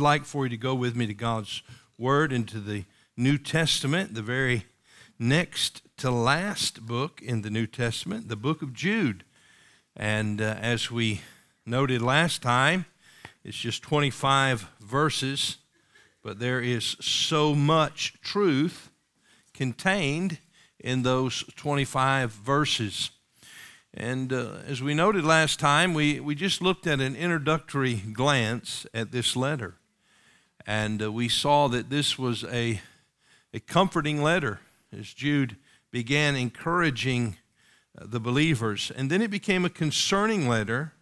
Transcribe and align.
I'd 0.00 0.04
like 0.04 0.24
for 0.24 0.46
you 0.46 0.48
to 0.48 0.56
go 0.56 0.74
with 0.74 0.96
me 0.96 1.06
to 1.08 1.12
God's 1.12 1.62
Word 1.98 2.32
into 2.32 2.58
the 2.58 2.86
New 3.18 3.36
Testament, 3.36 4.14
the 4.14 4.22
very 4.22 4.64
next 5.18 5.82
to 5.98 6.10
last 6.10 6.86
book 6.86 7.20
in 7.20 7.42
the 7.42 7.50
New 7.50 7.66
Testament, 7.66 8.30
the 8.30 8.34
book 8.34 8.62
of 8.62 8.72
Jude. 8.72 9.24
And 9.94 10.40
uh, 10.40 10.56
as 10.58 10.90
we 10.90 11.20
noted 11.66 12.00
last 12.00 12.40
time, 12.40 12.86
it's 13.44 13.58
just 13.58 13.82
25 13.82 14.70
verses, 14.80 15.58
but 16.22 16.38
there 16.38 16.62
is 16.62 16.96
so 17.02 17.54
much 17.54 18.18
truth 18.22 18.90
contained 19.52 20.38
in 20.78 21.02
those 21.02 21.44
25 21.56 22.32
verses. 22.32 23.10
And 23.92 24.32
uh, 24.32 24.60
as 24.66 24.80
we 24.80 24.94
noted 24.94 25.26
last 25.26 25.60
time, 25.60 25.92
we, 25.92 26.20
we 26.20 26.34
just 26.34 26.62
looked 26.62 26.86
at 26.86 27.00
an 27.00 27.16
introductory 27.16 27.96
glance 27.96 28.86
at 28.94 29.12
this 29.12 29.36
letter. 29.36 29.76
And 30.66 31.02
uh, 31.02 31.12
we 31.12 31.28
saw 31.28 31.68
that 31.68 31.90
this 31.90 32.18
was 32.18 32.44
a, 32.44 32.80
a 33.52 33.60
comforting 33.60 34.22
letter 34.22 34.60
as 34.96 35.12
Jude 35.12 35.56
began 35.90 36.36
encouraging 36.36 37.36
uh, 37.98 38.06
the 38.06 38.20
believers. 38.20 38.92
And 38.94 39.10
then 39.10 39.22
it 39.22 39.30
became 39.30 39.64
a 39.64 39.70
concerning 39.70 40.48
letter 40.48 40.92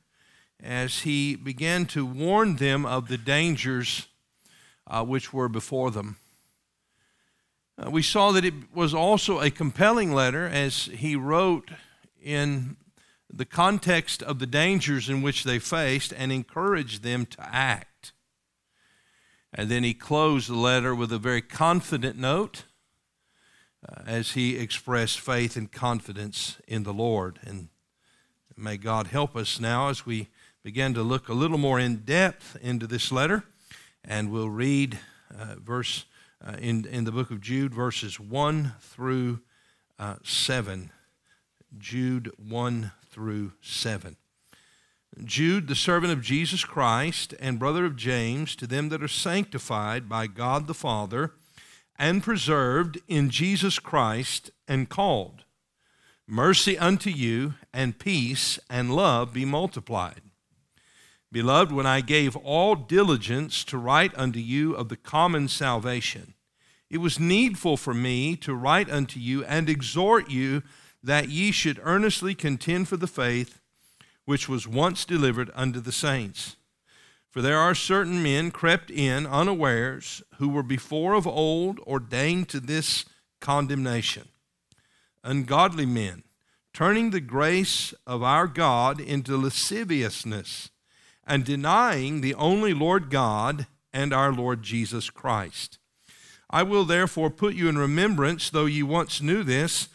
as 0.63 1.01
he 1.01 1.37
began 1.37 1.87
to 1.87 2.05
warn 2.05 2.57
them 2.57 2.85
of 2.85 3.09
the 3.09 3.19
dangers 3.19 4.07
uh, 4.87 5.05
which 5.05 5.33
were 5.33 5.49
before 5.49 5.91
them. 5.91 6.17
Uh, 7.79 7.91
we 7.91 8.03
saw 8.03 8.33
that 8.33 8.45
it 8.45 8.55
was 8.75 8.93
also 8.93 9.41
a 9.41 9.51
compelling 9.51 10.13
letter 10.13 10.47
as 10.47 10.87
he 10.87 11.15
wrote 11.15 11.71
in 12.21 12.77
the 13.33 13.45
context 13.45 14.23
of 14.23 14.39
the 14.39 14.47
dangers 14.47 15.09
in 15.09 15.23
which 15.23 15.45
they 15.45 15.59
faced 15.59 16.13
and 16.17 16.33
encouraged 16.33 17.03
them 17.03 17.27
to 17.27 17.55
act. 17.55 18.13
And 19.53 19.69
then 19.69 19.83
he 19.83 19.95
closed 19.95 20.49
the 20.49 20.57
letter 20.57 20.95
with 20.95 21.13
a 21.13 21.19
very 21.19 21.41
confident 21.41 22.19
note 22.19 22.65
uh, 23.89 24.03
as 24.07 24.33
he 24.33 24.57
expressed 24.57 25.21
faith 25.21 25.57
and 25.57 25.71
confidence 25.71 26.59
in 26.67 26.83
the 26.83 26.93
Lord. 26.93 27.39
And 27.45 27.69
may 28.57 28.77
God 28.77 29.09
help 29.09 29.37
us 29.37 29.59
now 29.59 29.89
as 29.89 30.05
we 30.05 30.29
begin 30.63 30.93
to 30.95 31.03
look 31.03 31.29
a 31.29 31.35
little 31.35 31.59
more 31.59 31.79
in 31.79 31.99
depth 31.99 32.57
into 32.61 32.87
this 32.87 33.11
letter. 33.11 33.45
And 34.05 34.31
we'll 34.31 34.51
read 34.51 34.99
uh, 35.37 35.55
verse 35.63 36.05
uh, 36.45 36.57
in, 36.59 36.85
in 36.87 37.05
the 37.05 37.13
book 37.13 37.31
of 37.31 37.41
Jude, 37.41 37.75
verses 37.75 38.21
1 38.21 38.75
through 38.81 39.41
uh, 39.99 40.17
7. 40.23 40.91
Jude 41.79 42.33
1 42.39 42.93
through 43.11 43.53
7. 43.61 44.17
Jude, 45.25 45.69
the 45.69 45.75
servant 45.75 46.13
of 46.13 46.23
Jesus 46.23 46.65
Christ 46.65 47.35
and 47.41 47.59
brother 47.59 47.85
of 47.85 47.97
James, 47.97 48.55
to 48.57 48.67
them 48.67 48.89
that 48.91 49.03
are 49.03 49.09
sanctified 49.09 50.09
by 50.09 50.27
God 50.27 50.67
the 50.67 50.75
Father 50.75 51.33
and 51.99 52.23
preserved 52.23 52.99
in 53.09 53.29
Jesus 53.29 53.79
Christ 53.79 54.51
and 54.69 54.89
called. 54.89 55.45
Mercy 56.27 56.79
unto 56.79 57.11
you, 57.11 57.55
and 57.73 57.99
peace 57.99 58.59
and 58.69 58.95
love 58.95 59.33
be 59.33 59.45
multiplied. 59.45 60.21
Beloved, 61.33 61.73
when 61.73 61.87
I 61.87 62.01
gave 62.01 62.37
all 62.37 62.75
diligence 62.75 63.65
to 63.65 63.79
write 63.79 64.17
unto 64.17 64.39
you 64.39 64.75
of 64.75 64.89
the 64.89 64.97
common 64.97 65.49
salvation, 65.49 66.35
it 66.91 66.99
was 66.99 67.19
needful 67.19 67.77
for 67.77 67.93
me 67.93 68.37
to 68.37 68.55
write 68.55 68.91
unto 68.91 69.19
you 69.21 69.45
and 69.45 69.69
exhort 69.69 70.31
you 70.31 70.63
that 71.03 71.29
ye 71.29 71.51
should 71.51 71.81
earnestly 71.83 72.35
contend 72.35 72.89
for 72.89 72.97
the 72.97 73.07
faith 73.07 73.58
which 74.29 74.47
was 74.47 74.69
once 74.69 75.07
delivered 75.07 75.51
unto 75.55 75.81
the 75.81 75.91
saints. 75.91 76.57
For 77.31 77.41
there 77.41 77.57
are 77.57 77.75
certain 77.75 78.23
men 78.23 78.51
crept 78.51 78.91
in 78.91 79.27
unawares 79.27 80.23
who 80.37 80.51
were 80.51 80.63
before 80.63 81.15
of 81.15 81.27
old 81.27 81.81
ordained 81.87 82.51
to 82.51 82.61
this 82.61 83.07
condemnation. 83.41 84.29
Ungodly 85.25 85.87
men, 85.87 86.25
turning 86.75 87.09
the 87.09 87.23
grace 87.23 87.95
of 88.07 88.23
our 88.23 88.47
God 88.47 89.01
into 89.01 89.35
lasciviousness, 89.35 90.69
and 91.27 91.43
denying 91.43 92.21
the 92.21 92.35
only 92.35 92.75
Lord 92.75 93.09
God 93.09 93.67
and 93.95 94.13
our 94.13 94.31
Lord 94.31 94.63
Jesus 94.63 95.09
Christ. 95.09 95.79
I 96.51 96.65
will 96.65 96.85
therefore 96.85 97.31
put 97.31 97.55
you 97.55 97.71
in 97.71 97.79
remembrance, 97.79 98.51
though 98.51 98.67
ye 98.67 98.83
once 98.83 99.23
knew 99.23 99.43
this, 99.43 99.89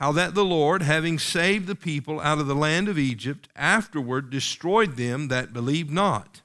how 0.00 0.12
that 0.12 0.34
the 0.34 0.44
Lord, 0.44 0.80
having 0.80 1.18
saved 1.18 1.66
the 1.66 1.74
people 1.74 2.20
out 2.20 2.38
of 2.38 2.46
the 2.46 2.54
land 2.54 2.88
of 2.88 2.98
Egypt, 2.98 3.48
afterward 3.54 4.30
destroyed 4.30 4.96
them 4.96 5.28
that 5.28 5.52
believed 5.52 5.90
not. 5.90 6.40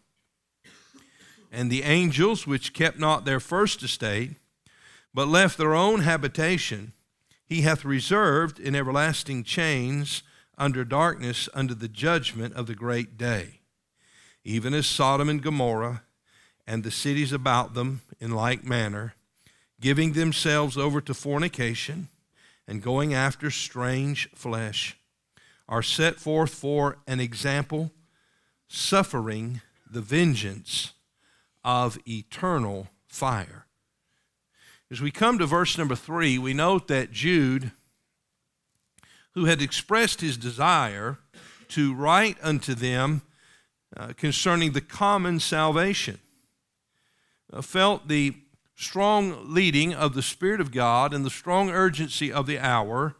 And 1.53 1.71
the 1.71 1.83
angels 1.83 2.45
which 2.45 2.73
kept 2.73 2.99
not 2.99 3.23
their 3.23 3.39
first 3.39 3.81
estate, 3.81 4.31
but 5.13 5.29
left 5.29 5.57
their 5.57 5.73
own 5.73 6.01
habitation, 6.01 6.91
he 7.45 7.61
hath 7.61 7.85
reserved 7.85 8.59
in 8.59 8.75
everlasting 8.75 9.45
chains 9.45 10.22
under 10.57 10.83
darkness 10.83 11.47
under 11.53 11.73
the 11.73 11.87
judgment 11.87 12.53
of 12.55 12.67
the 12.67 12.75
great 12.75 13.17
day, 13.17 13.61
even 14.43 14.73
as 14.73 14.85
Sodom 14.85 15.29
and 15.29 15.41
Gomorrah 15.41 16.03
and 16.67 16.83
the 16.83 16.91
cities 16.91 17.31
about 17.31 17.73
them 17.73 18.01
in 18.19 18.31
like 18.31 18.66
manner, 18.66 19.13
giving 19.79 20.11
themselves 20.11 20.77
over 20.77 20.99
to 20.99 21.13
fornication 21.13 22.09
and 22.67 22.81
going 22.81 23.13
after 23.13 23.51
strange 23.51 24.29
flesh, 24.33 24.97
are 25.67 25.83
set 25.83 26.19
forth 26.19 26.53
for 26.53 26.97
an 27.07 27.19
example, 27.19 27.91
suffering 28.67 29.61
the 29.89 30.01
vengeance 30.01 30.93
of 31.63 31.97
eternal 32.07 32.87
fire. 33.07 33.65
As 34.91 35.01
we 35.01 35.09
come 35.09 35.39
to 35.39 35.47
verse 35.47 35.77
number 35.77 35.95
three, 35.95 36.37
we 36.37 36.53
note 36.53 36.87
that 36.87 37.11
Jude, 37.11 37.71
who 39.33 39.45
had 39.45 39.61
expressed 39.61 40.21
his 40.21 40.37
desire 40.37 41.17
to 41.69 41.93
write 41.93 42.37
unto 42.43 42.75
them 42.75 43.23
uh, 43.97 44.13
concerning 44.15 44.73
the 44.73 44.81
common 44.81 45.39
salvation, 45.39 46.19
uh, 47.51 47.61
felt 47.61 48.07
the 48.07 48.35
strong 48.75 49.53
leading 49.53 49.93
of 49.93 50.13
the 50.13 50.21
Spirit 50.21 50.61
of 50.61 50.71
God 50.71 51.13
and 51.13 51.25
the 51.25 51.29
strong 51.29 51.69
urgency 51.69 52.31
of 52.31 52.45
the 52.45 52.59
hour 52.59 53.15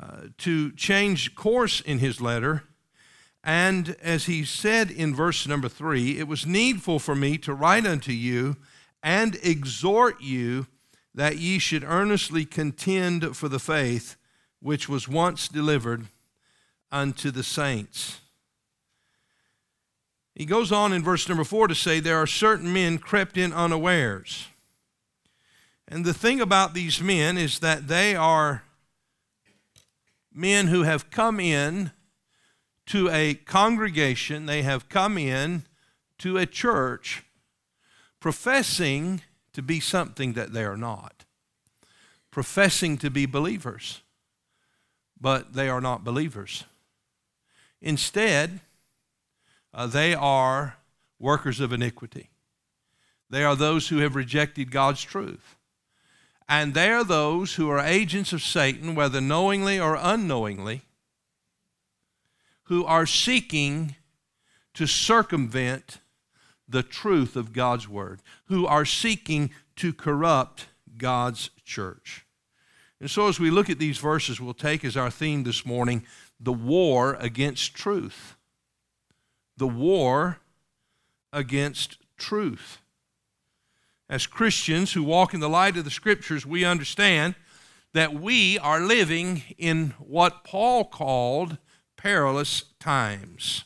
uh, 0.00 0.28
to 0.38 0.72
change 0.72 1.34
course 1.34 1.80
in 1.80 1.98
his 1.98 2.20
letter 2.20 2.64
and 3.46 3.94
as 4.02 4.26
he 4.26 4.44
said 4.44 4.90
in 4.90 5.14
verse 5.14 5.46
number 5.46 5.68
three, 5.68 6.18
it 6.18 6.26
was 6.26 6.44
needful 6.44 6.98
for 6.98 7.14
me 7.14 7.38
to 7.38 7.54
write 7.54 7.86
unto 7.86 8.10
you 8.10 8.56
and 9.04 9.38
exhort 9.40 10.20
you 10.20 10.66
that 11.14 11.38
ye 11.38 11.60
should 11.60 11.84
earnestly 11.84 12.44
contend 12.44 13.36
for 13.36 13.48
the 13.48 13.60
faith 13.60 14.16
which 14.58 14.88
was 14.88 15.06
once 15.06 15.46
delivered 15.46 16.06
unto 16.90 17.30
the 17.30 17.44
saints. 17.44 18.20
He 20.36 20.44
goes 20.44 20.70
on 20.70 20.92
in 20.92 21.02
verse 21.02 21.26
number 21.30 21.44
four 21.44 21.66
to 21.66 21.74
say, 21.74 21.98
There 21.98 22.18
are 22.18 22.26
certain 22.26 22.70
men 22.70 22.98
crept 22.98 23.38
in 23.38 23.54
unawares. 23.54 24.48
And 25.88 26.04
the 26.04 26.12
thing 26.12 26.42
about 26.42 26.74
these 26.74 27.00
men 27.00 27.38
is 27.38 27.60
that 27.60 27.88
they 27.88 28.14
are 28.14 28.62
men 30.34 30.66
who 30.66 30.82
have 30.82 31.10
come 31.10 31.40
in 31.40 31.90
to 32.86 33.08
a 33.10 33.32
congregation, 33.32 34.44
they 34.44 34.62
have 34.62 34.90
come 34.90 35.16
in 35.16 35.64
to 36.18 36.36
a 36.36 36.44
church 36.44 37.24
professing 38.20 39.22
to 39.54 39.62
be 39.62 39.80
something 39.80 40.34
that 40.34 40.52
they 40.52 40.64
are 40.64 40.76
not, 40.76 41.24
professing 42.30 42.98
to 42.98 43.10
be 43.10 43.24
believers, 43.24 44.02
but 45.18 45.54
they 45.54 45.68
are 45.68 45.80
not 45.80 46.04
believers. 46.04 46.64
Instead, 47.80 48.60
uh, 49.76 49.86
they 49.86 50.14
are 50.14 50.78
workers 51.18 51.60
of 51.60 51.72
iniquity. 51.72 52.30
They 53.28 53.44
are 53.44 53.54
those 53.54 53.88
who 53.88 53.98
have 53.98 54.16
rejected 54.16 54.70
God's 54.70 55.02
truth. 55.02 55.56
And 56.48 56.72
they 56.72 56.90
are 56.90 57.04
those 57.04 57.56
who 57.56 57.68
are 57.68 57.80
agents 57.80 58.32
of 58.32 58.42
Satan, 58.42 58.94
whether 58.94 59.20
knowingly 59.20 59.78
or 59.78 59.98
unknowingly, 60.00 60.82
who 62.64 62.84
are 62.86 63.04
seeking 63.04 63.96
to 64.74 64.86
circumvent 64.86 65.98
the 66.68 66.82
truth 66.82 67.36
of 67.36 67.52
God's 67.52 67.88
word, 67.88 68.20
who 68.46 68.66
are 68.66 68.84
seeking 68.84 69.50
to 69.76 69.92
corrupt 69.92 70.66
God's 70.96 71.50
church. 71.64 72.24
And 72.98 73.10
so, 73.10 73.28
as 73.28 73.38
we 73.38 73.50
look 73.50 73.68
at 73.68 73.78
these 73.78 73.98
verses, 73.98 74.40
we'll 74.40 74.54
take 74.54 74.84
as 74.84 74.96
our 74.96 75.10
theme 75.10 75.42
this 75.42 75.66
morning 75.66 76.06
the 76.40 76.52
war 76.52 77.16
against 77.20 77.74
truth. 77.74 78.35
The 79.56 79.66
war 79.66 80.38
against 81.32 81.98
truth. 82.16 82.78
As 84.08 84.26
Christians 84.26 84.92
who 84.92 85.02
walk 85.02 85.34
in 85.34 85.40
the 85.40 85.48
light 85.48 85.76
of 85.76 85.84
the 85.84 85.90
Scriptures, 85.90 86.46
we 86.46 86.64
understand 86.64 87.34
that 87.92 88.14
we 88.14 88.58
are 88.58 88.80
living 88.80 89.42
in 89.58 89.94
what 89.98 90.44
Paul 90.44 90.84
called 90.84 91.58
perilous 91.96 92.64
times. 92.78 93.64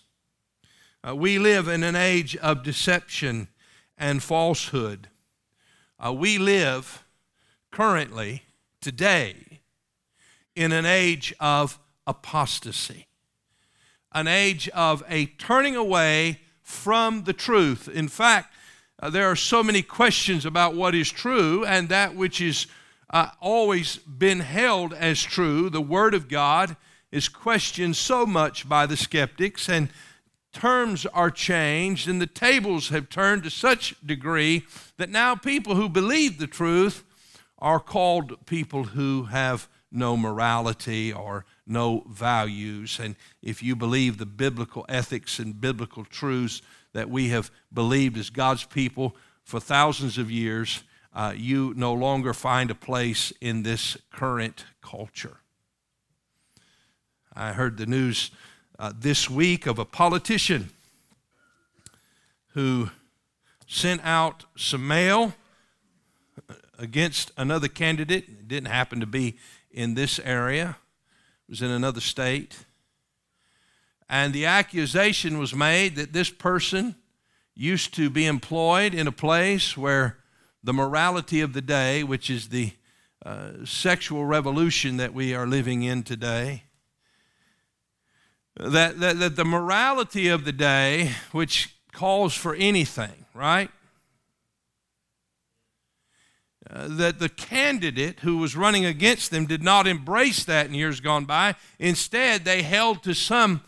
Uh, 1.06 1.16
we 1.16 1.38
live 1.38 1.69
in 1.69 1.82
an 1.82 1.96
age 1.96 2.36
of 2.36 2.62
deception 2.62 3.48
and 3.98 4.22
falsehood. 4.22 5.08
Uh, 5.98 6.12
we 6.12 6.38
live 6.38 7.04
currently, 7.70 8.44
today, 8.81 9.60
in 10.54 10.72
an 10.72 10.86
age 10.86 11.34
of 11.40 11.78
apostasy, 12.06 13.06
an 14.12 14.26
age 14.26 14.68
of 14.70 15.02
a 15.08 15.26
turning 15.26 15.76
away 15.76 16.40
from 16.62 17.24
the 17.24 17.32
truth. 17.32 17.88
In 17.88 18.08
fact, 18.08 18.54
uh, 19.02 19.10
there 19.10 19.30
are 19.30 19.36
so 19.36 19.62
many 19.62 19.82
questions 19.82 20.44
about 20.44 20.74
what 20.74 20.94
is 20.94 21.10
true 21.10 21.64
and 21.64 21.88
that 21.88 22.14
which 22.14 22.40
is 22.40 22.66
uh, 23.10 23.30
always 23.40 23.96
been 23.96 24.40
held 24.40 24.92
as 24.92 25.22
true. 25.22 25.70
The 25.70 25.80
Word 25.80 26.14
of 26.14 26.28
God 26.28 26.76
is 27.10 27.28
questioned 27.28 27.96
so 27.96 28.24
much 28.24 28.68
by 28.68 28.86
the 28.86 28.96
skeptics, 28.96 29.68
and 29.68 29.88
terms 30.52 31.06
are 31.06 31.30
changed, 31.30 32.08
and 32.08 32.20
the 32.20 32.26
tables 32.26 32.90
have 32.90 33.08
turned 33.08 33.42
to 33.44 33.50
such 33.50 33.94
degree 34.04 34.64
that 34.96 35.10
now 35.10 35.34
people 35.34 35.74
who 35.74 35.88
believe 35.88 36.38
the 36.38 36.46
truth 36.46 37.04
are 37.58 37.80
called 37.80 38.46
people 38.46 38.84
who 38.84 39.24
have 39.24 39.68
no 39.90 40.16
morality 40.16 41.12
or 41.12 41.44
no 41.70 42.05
values. 42.11 42.99
And 43.00 43.17
if 43.43 43.62
you 43.62 43.76
believe 43.76 44.19
the 44.19 44.26
biblical 44.26 44.84
ethics 44.88 45.38
and 45.38 45.61
biblical 45.61 46.05
truths 46.05 46.62
that 46.93 47.08
we 47.08 47.28
have 47.28 47.50
believed 47.72 48.19
as 48.19 48.31
God's 48.31 48.64
people 48.64 49.17
for 49.44 49.61
thousands 49.61 50.19
of 50.19 50.31
years, 50.31 50.82
uh, 51.14 51.32
you 51.37 51.72
no 51.76 51.93
longer 51.93 52.34
find 52.34 52.70
a 52.70 52.75
place 52.75 53.32
in 53.40 53.62
this 53.62 53.96
current 54.12 54.64
culture. 54.81 55.38
I 57.34 57.52
heard 57.52 57.76
the 57.76 57.87
news 57.87 58.31
uh, 58.78 58.93
this 58.99 59.31
week 59.31 59.67
of 59.67 59.78
a 59.78 59.84
politician 59.84 60.70
who 62.55 62.90
sent 63.67 64.00
out 64.05 64.44
some 64.56 64.87
mail 64.87 65.34
against 66.78 67.31
another 67.37 67.69
candidate. 67.69 68.25
It 68.28 68.49
didn't 68.49 68.70
happen 68.70 69.00
to 69.00 69.06
be 69.06 69.38
in 69.70 69.94
this 69.94 70.19
area, 70.19 70.76
was 71.50 71.61
in 71.61 71.70
another 71.70 72.00
state. 72.00 72.64
And 74.08 74.32
the 74.32 74.47
accusation 74.47 75.38
was 75.38 75.52
made 75.52 75.97
that 75.97 76.12
this 76.12 76.31
person 76.31 76.94
used 77.55 77.93
to 77.94 78.08
be 78.08 78.26
employed 78.26 78.94
in 78.94 79.08
a 79.08 79.12
place 79.12 79.76
where 79.76 80.19
the 80.62 80.73
morality 80.73 81.41
of 81.41 81.52
the 81.52 81.61
day, 81.61 82.05
which 82.05 82.31
is 82.31 82.49
the 82.49 82.73
uh, 83.26 83.64
sexual 83.64 84.25
revolution 84.25 84.97
that 84.97 85.12
we 85.12 85.35
are 85.35 85.47
living 85.47 85.82
in 85.82 86.05
today, 86.05 86.62
that, 88.56 89.00
that, 89.00 89.19
that 89.19 89.37
the 89.37 89.44
morality 89.44 90.29
of 90.29 90.44
the 90.44 90.53
day, 90.53 91.11
which 91.32 91.75
calls 91.93 92.35
for 92.35 92.55
anything, 92.55 93.26
right? 93.35 93.70
Uh, 96.72 96.87
that 96.88 97.19
the 97.19 97.28
candidate 97.28 98.20
who 98.20 98.37
was 98.37 98.55
running 98.55 98.84
against 98.84 99.32
them 99.32 99.44
did 99.44 99.62
not 99.62 99.88
embrace 99.88 100.44
that 100.44 100.67
in 100.67 100.75
years 100.75 101.00
gone 101.00 101.25
by. 101.25 101.56
Instead, 101.81 102.44
they 102.44 102.62
held 102.62 103.02
to 103.02 103.12
some 103.12 103.61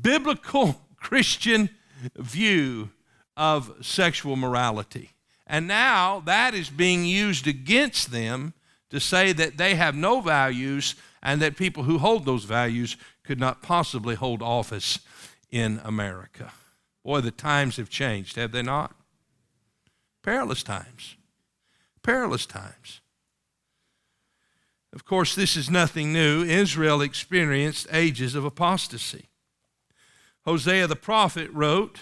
biblical 0.00 0.80
Christian 0.96 1.70
view 2.16 2.90
of 3.36 3.72
sexual 3.80 4.34
morality. 4.34 5.10
And 5.46 5.68
now 5.68 6.20
that 6.20 6.52
is 6.52 6.68
being 6.68 7.04
used 7.04 7.46
against 7.46 8.10
them 8.10 8.54
to 8.90 8.98
say 8.98 9.32
that 9.32 9.56
they 9.56 9.76
have 9.76 9.94
no 9.94 10.20
values 10.20 10.96
and 11.22 11.40
that 11.40 11.56
people 11.56 11.84
who 11.84 11.98
hold 11.98 12.24
those 12.24 12.44
values 12.44 12.96
could 13.22 13.38
not 13.38 13.62
possibly 13.62 14.16
hold 14.16 14.42
office 14.42 14.98
in 15.50 15.80
America. 15.84 16.52
Boy, 17.04 17.20
the 17.20 17.30
times 17.30 17.76
have 17.76 17.88
changed, 17.88 18.34
have 18.34 18.50
they 18.50 18.62
not? 18.62 18.96
Perilous 20.22 20.64
times. 20.64 21.16
Perilous 22.02 22.46
times. 22.46 23.00
Of 24.92 25.04
course, 25.04 25.34
this 25.34 25.56
is 25.56 25.70
nothing 25.70 26.12
new. 26.12 26.44
Israel 26.44 27.00
experienced 27.00 27.86
ages 27.90 28.34
of 28.34 28.44
apostasy. 28.44 29.26
Hosea 30.44 30.86
the 30.86 30.96
prophet 30.96 31.50
wrote, 31.52 32.00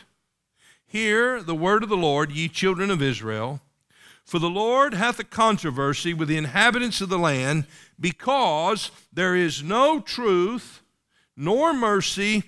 Hear 0.86 1.40
the 1.42 1.54
word 1.54 1.84
of 1.84 1.88
the 1.88 1.96
Lord, 1.96 2.32
ye 2.32 2.48
children 2.48 2.90
of 2.90 3.00
Israel. 3.00 3.60
For 4.24 4.38
the 4.38 4.50
Lord 4.50 4.94
hath 4.94 5.18
a 5.18 5.24
controversy 5.24 6.14
with 6.14 6.28
the 6.28 6.36
inhabitants 6.36 7.00
of 7.00 7.08
the 7.08 7.18
land, 7.18 7.66
because 7.98 8.90
there 9.12 9.36
is 9.36 9.62
no 9.62 10.00
truth, 10.00 10.82
nor 11.36 11.72
mercy, 11.72 12.42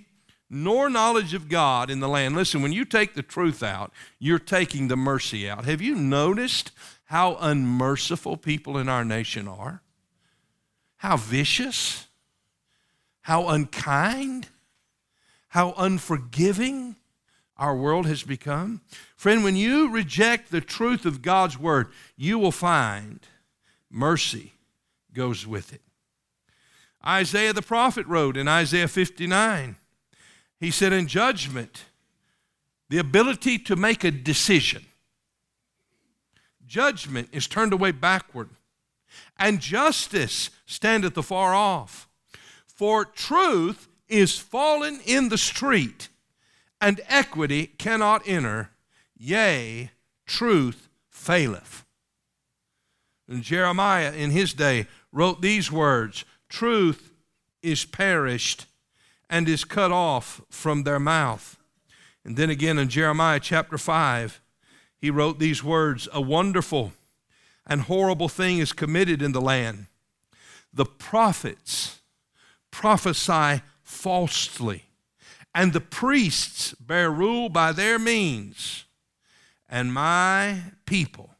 nor 0.51 0.91
knowledge 0.91 1.35
of 1.35 1.49
God 1.49 1.89
in 1.89 2.01
the 2.01 2.09
land. 2.09 2.35
Listen, 2.35 2.63
when 2.63 2.73
you 2.73 2.85
take 2.85 3.15
the 3.15 3.23
truth 3.23 3.63
out, 3.63 3.93
you're 4.19 4.39
taking 4.39 4.89
the 4.89 4.97
mercy 4.97 5.49
out. 5.49 5.65
Have 5.65 5.81
you 5.81 5.95
noticed 5.95 6.73
how 7.13 7.37
unmerciful 7.43 8.39
people 8.39 8.79
in 8.79 8.89
our 8.89 9.05
nation 9.05 9.47
are? 9.47 9.83
How 10.97 11.19
vicious? 11.19 12.07
How 13.21 13.49
unkind? 13.49 14.49
How 15.49 15.75
unforgiving 15.77 16.97
our 17.59 17.77
world 17.77 18.07
has 18.07 18.23
become? 18.23 18.81
Friend, 19.15 19.45
when 19.45 19.57
you 19.57 19.91
reject 19.91 20.51
the 20.51 20.63
truth 20.63 21.05
of 21.05 21.21
God's 21.21 21.59
word, 21.59 21.89
you 22.17 22.39
will 22.39 22.51
find 22.51 23.21
mercy 23.91 24.55
goes 25.13 25.47
with 25.47 25.75
it. 25.75 25.83
Isaiah 27.07 27.53
the 27.53 27.61
prophet 27.61 28.07
wrote 28.07 28.39
in 28.39 28.49
Isaiah 28.49 28.89
59, 28.89 29.77
he 30.59 30.71
said, 30.71 30.95
In 30.95 31.07
judgment, 31.07 31.85
the 32.89 32.97
ability 32.97 33.59
to 33.59 33.77
make 33.77 34.03
a 34.03 34.11
decision 34.11 34.87
Judgment 36.73 37.29
is 37.33 37.47
turned 37.47 37.75
away 37.75 37.93
backward, 37.93 38.49
and 39.39 39.61
justice 39.61 40.49
standeth 40.65 41.19
afar 41.19 41.53
off. 41.55 42.09
For 42.67 43.05
truth 43.05 43.89
is 44.09 44.39
fallen 44.39 45.01
in 45.05 45.29
the 45.29 45.37
street, 45.37 46.09
and 46.81 47.03
equity 47.09 47.67
cannot 47.67 48.27
enter. 48.27 48.71
Yea, 49.15 49.91
truth 50.25 50.89
faileth. 51.11 51.85
And 53.29 53.43
Jeremiah 53.43 54.15
in 54.15 54.31
his 54.31 54.55
day 54.55 54.87
wrote 55.13 55.43
these 55.43 55.71
words 55.71 56.25
Truth 56.49 57.13
is 57.61 57.85
perished 57.85 58.65
and 59.29 59.47
is 59.47 59.65
cut 59.65 59.93
off 59.93 60.41
from 60.49 60.85
their 60.85 60.99
mouth. 60.99 61.59
And 62.25 62.39
then 62.39 62.49
again 62.49 62.79
in 62.79 62.89
Jeremiah 62.89 63.41
chapter 63.41 63.77
5, 63.77 64.42
he 65.03 65.11
wrote 65.11 65.41
these 65.41 65.65
words 65.65 66.09
A 66.13 66.21
wonderful 66.21 66.93
and 67.67 67.83
horrible 67.83 68.29
thing 68.29 68.59
is 68.59 68.73
committed 68.73 69.21
in 69.21 69.33
the 69.33 69.41
land. 69.41 69.89
The 70.73 70.87
prophets 70.87 72.01
prophesy 72.71 73.63
falsely, 73.83 74.85
and 75.55 75.73
the 75.73 75.81
priests 75.81 76.73
bear 76.75 77.11
rule 77.11 77.49
by 77.49 77.73
their 77.73 77.99
means, 77.99 78.85
and 79.69 79.93
my 79.93 80.63
people 80.87 81.31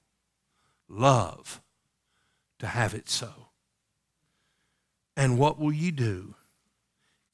love 0.89 1.63
to 2.59 2.67
have 2.67 2.95
it 2.95 3.09
so. 3.09 3.31
And 5.17 5.39
what 5.39 5.59
will 5.59 5.73
ye 5.73 5.93
do 5.93 6.35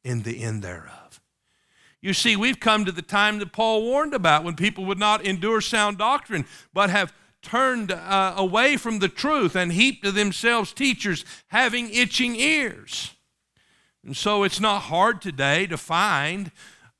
in 0.04 0.22
the 0.22 0.42
end 0.42 0.62
thereof? 0.62 1.07
You 2.08 2.14
see, 2.14 2.36
we've 2.36 2.58
come 2.58 2.86
to 2.86 2.90
the 2.90 3.02
time 3.02 3.38
that 3.38 3.52
Paul 3.52 3.82
warned 3.82 4.14
about 4.14 4.42
when 4.42 4.56
people 4.56 4.86
would 4.86 4.98
not 4.98 5.26
endure 5.26 5.60
sound 5.60 5.98
doctrine, 5.98 6.46
but 6.72 6.88
have 6.88 7.12
turned 7.42 7.92
uh, 7.92 8.32
away 8.34 8.78
from 8.78 9.00
the 9.00 9.10
truth 9.10 9.54
and 9.54 9.70
heaped 9.70 10.04
to 10.04 10.10
themselves 10.10 10.72
teachers 10.72 11.26
having 11.48 11.90
itching 11.90 12.34
ears. 12.34 13.12
And 14.02 14.16
so 14.16 14.42
it's 14.42 14.58
not 14.58 14.84
hard 14.84 15.20
today 15.20 15.66
to 15.66 15.76
find 15.76 16.50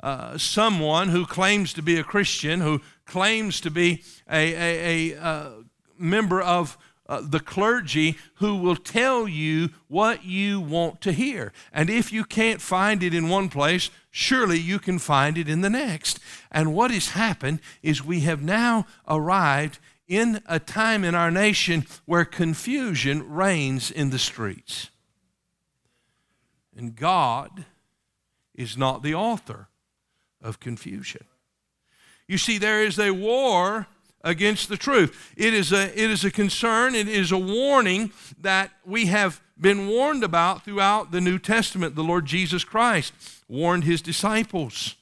uh, 0.03 0.37
someone 0.37 1.09
who 1.09 1.25
claims 1.25 1.73
to 1.73 1.81
be 1.81 1.97
a 1.97 2.05
Christian, 2.05 2.61
who 2.61 2.83
claims 3.07 3.63
to 3.63 3.71
be 3.71 4.05
a, 4.31 4.53
a, 4.53 5.15
a 5.15 5.19
uh, 5.19 5.51
member 5.97 6.43
of 6.43 6.77
uh, 7.09 7.23
the 7.23 7.41
clergy 7.41 8.17
who 8.35 8.57
will 8.57 8.77
tell 8.77 9.27
you 9.27 9.71
what 9.89 10.25
you 10.25 10.61
want 10.61 11.01
to 11.01 11.13
hear. 11.13 11.53
And 11.73 11.89
if 11.89 12.13
you 12.13 12.25
can't 12.25 12.61
find 12.61 13.03
it 13.03 13.15
in 13.15 13.29
one 13.29 13.49
place, 13.49 13.91
surely 14.11 14.59
you 14.59 14.79
can 14.79 14.99
find 14.99 15.39
it 15.39 15.49
in 15.49 15.63
the 15.63 15.71
next. 15.71 16.21
And 16.51 16.75
what 16.75 16.91
has 16.91 17.11
happened 17.11 17.61
is 17.83 18.05
we 18.05 18.21
have 18.21 18.43
now 18.43 18.87
arrived 19.07 19.79
in 20.07 20.43
a 20.47 20.59
time 20.59 21.05
in 21.05 21.15
our 21.15 21.31
nation 21.31 21.87
where 22.05 22.25
confusion 22.25 23.31
reigns 23.31 23.91
in 23.91 24.11
the 24.11 24.19
streets. 24.19 24.91
And 26.77 26.95
God 26.95 27.65
is 28.55 28.77
not 28.77 29.03
the 29.03 29.15
author 29.15 29.69
of 30.43 30.61
confusion. 30.61 31.25
You 32.27 32.39
see, 32.39 32.59
there 32.59 32.83
is 32.83 32.99
a 32.99 33.11
war 33.11 33.87
against 34.23 34.69
the 34.69 34.77
truth. 34.77 35.33
It 35.37 35.55
is 35.55 35.73
a, 35.73 35.87
it 35.99 36.11
is 36.11 36.25
a 36.25 36.31
concern, 36.31 36.95
it 36.95 37.09
is 37.09 37.33
a 37.33 37.39
warning 37.39 38.13
that 38.41 38.71
we 38.85 39.07
have 39.07 39.41
been 39.61 39.89
warned 39.89 40.25
about 40.25 40.65
throughout 40.65 41.11
the 41.11 41.21
New 41.21 41.39
Testament. 41.39 41.95
The 41.95 42.05
Lord 42.05 42.27
Jesus 42.27 42.65
Christ 42.65 43.13
warned 43.49 43.85
his 43.85 44.03
disciples 44.03 44.97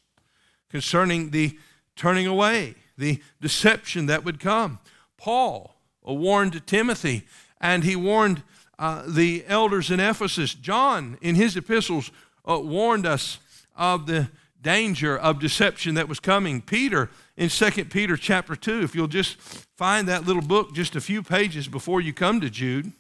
concerning 0.71 1.31
the 1.31 1.59
turning 1.95 2.27
away, 2.27 2.75
the 2.99 3.23
deception 3.41 4.07
that 4.07 4.25
would 4.25 4.41
come. 4.41 4.79
Paul 5.17 5.77
warned 6.03 6.67
Timothy, 6.67 7.25
and 7.61 7.85
he 7.85 7.97
warned 7.97 8.43
uh, 8.79 9.05
the 9.07 9.45
elders 9.49 9.91
in 9.91 10.01
Ephesus. 10.01 10.55
John, 10.55 11.19
in 11.21 11.35
his 11.35 11.57
epistles, 11.57 12.11
uh, 12.49 12.61
warned 12.61 13.07
us 13.07 13.39
of 13.75 14.07
the 14.07 14.31
danger 14.67 15.17
of 15.17 15.39
deception 15.39 15.95
that 15.95 16.09
was 16.09 16.19
coming. 16.19 16.61
Peter 16.61 17.09
in 17.37 17.49
2 17.49 17.85
Peter 17.85 18.17
chapter 18.17 18.57
2, 18.57 18.83
if 18.83 18.97
you'll 18.97 19.07
just 19.07 19.37
find 19.77 20.09
that 20.09 20.27
little 20.27 20.43
book 20.43 20.75
just 20.75 20.97
a 20.97 21.01
few 21.01 21.23
pages 21.23 21.69
before 21.69 22.01
you 22.01 22.13
come 22.13 22.41
to 22.41 22.51
Jude. 22.51 22.91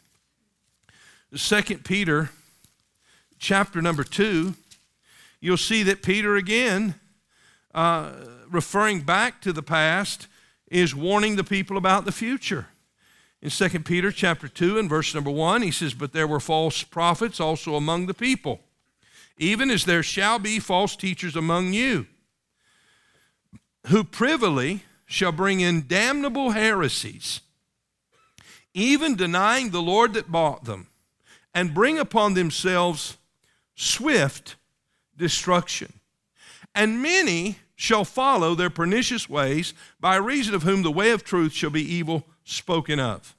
2 1.36 1.62
Peter 1.78 2.30
chapter 3.40 3.82
number 3.82 4.04
2, 4.04 4.54
you'll 5.40 5.56
see 5.56 5.82
that 5.82 6.04
Peter 6.04 6.36
again, 6.36 6.94
uh, 7.74 8.12
referring 8.48 9.00
back 9.00 9.40
to 9.40 9.52
the 9.52 9.60
past, 9.60 10.28
is 10.68 10.94
warning 10.94 11.34
the 11.34 11.42
people 11.42 11.76
about 11.76 12.04
the 12.04 12.12
future. 12.12 12.68
In 13.42 13.50
2 13.50 13.80
Peter 13.80 14.12
chapter 14.12 14.46
2 14.46 14.78
and 14.78 14.88
verse 14.88 15.12
number 15.16 15.32
1, 15.32 15.62
he 15.62 15.72
says, 15.72 15.94
But 15.94 16.12
there 16.12 16.28
were 16.28 16.38
false 16.38 16.84
prophets 16.84 17.40
also 17.40 17.74
among 17.74 18.06
the 18.06 18.14
people, 18.14 18.60
even 19.38 19.70
as 19.70 19.84
there 19.84 20.02
shall 20.02 20.38
be 20.38 20.58
false 20.58 20.96
teachers 20.96 21.36
among 21.36 21.72
you 21.72 22.06
who 23.86 24.02
privily 24.02 24.82
shall 25.06 25.32
bring 25.32 25.60
in 25.60 25.86
damnable 25.86 26.50
heresies, 26.50 27.40
even 28.74 29.14
denying 29.14 29.70
the 29.70 29.82
Lord 29.82 30.14
that 30.14 30.30
bought 30.30 30.64
them, 30.64 30.88
and 31.54 31.74
bring 31.74 31.98
upon 31.98 32.34
themselves 32.34 33.16
swift 33.74 34.56
destruction. 35.16 35.92
And 36.74 37.00
many 37.00 37.56
shall 37.76 38.04
follow 38.04 38.54
their 38.54 38.70
pernicious 38.70 39.28
ways, 39.28 39.72
by 40.00 40.16
reason 40.16 40.54
of 40.54 40.62
whom 40.62 40.82
the 40.82 40.90
way 40.90 41.10
of 41.10 41.24
truth 41.24 41.52
shall 41.52 41.70
be 41.70 41.94
evil 41.94 42.24
spoken 42.44 42.98
of. 42.98 43.34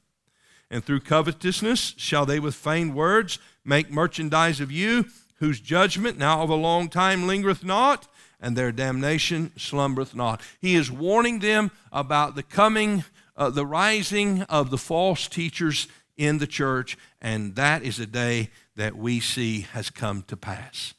And 0.69 0.83
through 0.83 1.01
covetousness 1.01 1.95
shall 1.97 2.25
they 2.25 2.39
with 2.39 2.55
feigned 2.55 2.95
words 2.95 3.39
make 3.65 3.91
merchandise 3.91 4.59
of 4.59 4.71
you, 4.71 5.05
whose 5.39 5.59
judgment 5.59 6.17
now 6.17 6.41
of 6.41 6.49
a 6.49 6.55
long 6.55 6.89
time 6.89 7.27
lingereth 7.27 7.63
not 7.63 8.07
and 8.39 8.55
their 8.55 8.71
damnation 8.71 9.51
slumbereth 9.57 10.15
not. 10.15 10.41
He 10.59 10.75
is 10.75 10.91
warning 10.91 11.39
them 11.39 11.71
about 11.91 12.35
the 12.35 12.43
coming, 12.43 13.03
uh, 13.35 13.49
the 13.49 13.65
rising 13.65 14.43
of 14.43 14.69
the 14.69 14.77
false 14.77 15.27
teachers 15.27 15.87
in 16.17 16.37
the 16.37 16.47
church, 16.47 16.97
and 17.21 17.55
that 17.55 17.83
is 17.83 17.99
a 17.99 18.05
day 18.05 18.49
that 18.75 18.95
we 18.95 19.19
see 19.19 19.61
has 19.73 19.89
come 19.89 20.23
to 20.23 20.37
pass. 20.37 20.93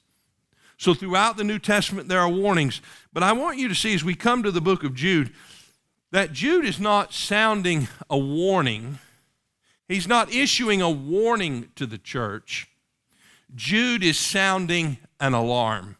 So, 0.77 0.95
throughout 0.95 1.37
the 1.37 1.45
New 1.45 1.59
Testament, 1.59 2.09
there 2.09 2.21
are 2.21 2.29
warnings, 2.29 2.81
but 3.13 3.25
I 3.25 3.33
want 3.33 3.59
you 3.59 3.69
to 3.69 3.75
see 3.75 3.95
as 3.95 4.05
we 4.05 4.15
come 4.15 4.45
to 4.45 4.53
the 4.53 4.61
book 4.61 4.85
of 4.85 4.95
Jude 4.95 5.33
that 6.13 6.33
Jude 6.33 6.65
is 6.65 6.79
not 6.79 7.13
sounding 7.13 7.89
a 8.09 8.17
warning, 8.17 8.99
he's 9.89 10.07
not 10.07 10.33
issuing 10.33 10.81
a 10.81 10.91
warning 10.91 11.69
to 11.75 11.85
the 11.85 11.99
church. 11.99 12.68
Jude 13.55 14.03
is 14.03 14.19
sounding 14.19 14.99
an 15.21 15.35
alarm. 15.35 15.97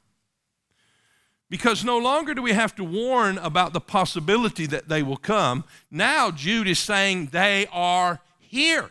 Because 1.51 1.83
no 1.85 1.97
longer 1.97 2.35
do 2.35 2.43
we 2.43 2.53
have 2.53 2.75
to 2.77 2.85
warn 2.85 3.39
about 3.39 3.73
the 3.73 3.81
possibility 3.81 4.67
that 4.67 4.89
they 4.89 5.03
will 5.03 5.17
come. 5.17 5.65
Now 5.91 6.31
Jude 6.31 6.69
is 6.69 6.79
saying 6.79 7.29
they 7.33 7.67
are 7.73 8.21
here. 8.39 8.91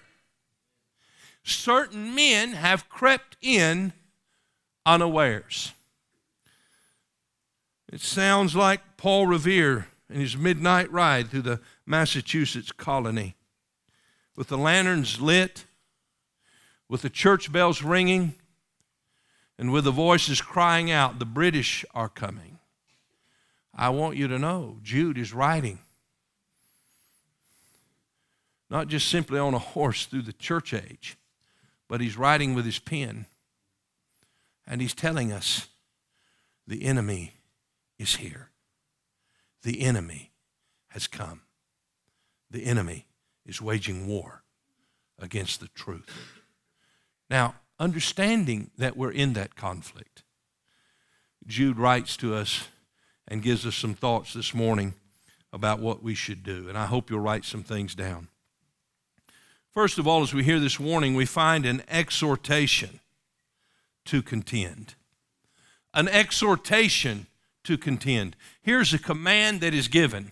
Certain 1.44 2.16
men 2.16 2.54
have 2.54 2.90
crept 2.90 3.38
in 3.42 3.94
unawares. 4.86 5.74
It 7.92 8.02
sounds 8.02 8.56
like 8.56 8.98
Paul 8.98 9.28
Revere 9.28 9.88
in 10.10 10.20
his 10.20 10.36
midnight 10.36 10.92
ride 10.92 11.30
through 11.30 11.44
the 11.44 11.62
Massachusetts 11.86 12.72
colony 12.72 13.36
with 14.36 14.48
the 14.48 14.58
lanterns 14.58 15.22
lit, 15.22 15.66
with 16.90 17.02
the 17.02 17.10
church 17.10 17.52
bells 17.52 17.82
ringing 17.82 18.36
and 19.58 19.72
with 19.72 19.86
the 19.86 19.92
voices 19.92 20.42
crying 20.42 20.92
out, 20.92 21.20
The 21.20 21.26
British 21.26 21.84
are 21.96 22.10
coming. 22.10 22.60
I 23.74 23.90
want 23.90 24.18
you 24.18 24.28
to 24.28 24.40
know 24.40 24.78
Jude 24.84 25.18
is 25.18 25.34
riding, 25.34 25.80
not 28.70 28.88
just 28.88 29.08
simply 29.08 29.40
on 29.40 29.54
a 29.54 29.60
horse 29.60 30.06
through 30.06 30.24
the 30.24 30.34
church 30.34 30.74
age, 30.74 31.18
but 31.88 32.02
he's 32.02 32.18
riding 32.18 32.54
with 32.54 32.66
his 32.66 32.80
pen. 32.80 33.28
And 34.66 34.82
he's 34.82 34.94
telling 34.94 35.32
us 35.32 35.68
the 36.68 36.84
enemy 36.84 37.36
is 37.98 38.18
here. 38.18 38.50
The 39.64 39.82
enemy 39.82 40.32
has 40.90 41.08
come. 41.08 41.42
The 42.52 42.66
enemy 42.66 43.06
is 43.46 43.62
waging 43.62 44.08
war 44.08 44.44
against 45.20 45.60
the 45.60 45.70
truth. 45.70 46.42
Now, 47.30 47.56
understanding 47.80 48.72
that 48.78 48.98
we're 48.98 49.12
in 49.12 49.34
that 49.34 49.56
conflict. 49.56 50.24
Jude 51.46 51.78
writes 51.78 52.18
to 52.18 52.36
us 52.36 52.68
and 53.28 53.42
gives 53.42 53.66
us 53.66 53.76
some 53.76 53.94
thoughts 53.94 54.34
this 54.34 54.54
morning 54.54 54.94
about 55.54 55.80
what 55.80 56.04
we 56.04 56.16
should 56.16 56.44
do, 56.44 56.68
and 56.68 56.78
I 56.78 56.86
hope 56.86 57.10
you'll 57.10 57.20
write 57.20 57.46
some 57.46 57.64
things 57.64 57.96
down. 57.96 58.28
First 59.72 59.98
of 59.98 60.08
all, 60.08 60.24
as 60.24 60.34
we 60.34 60.44
hear 60.44 60.60
this 60.60 60.80
warning, 60.80 61.14
we 61.16 61.26
find 61.26 61.66
an 61.66 61.84
exhortation 61.88 63.00
to 64.06 64.22
contend. 64.22 64.96
An 65.94 66.08
exhortation 66.08 67.28
to 67.64 67.78
contend. 67.78 68.36
Here's 68.62 68.94
a 68.94 69.00
command 69.00 69.62
that 69.62 69.74
is 69.74 69.88
given 69.88 70.32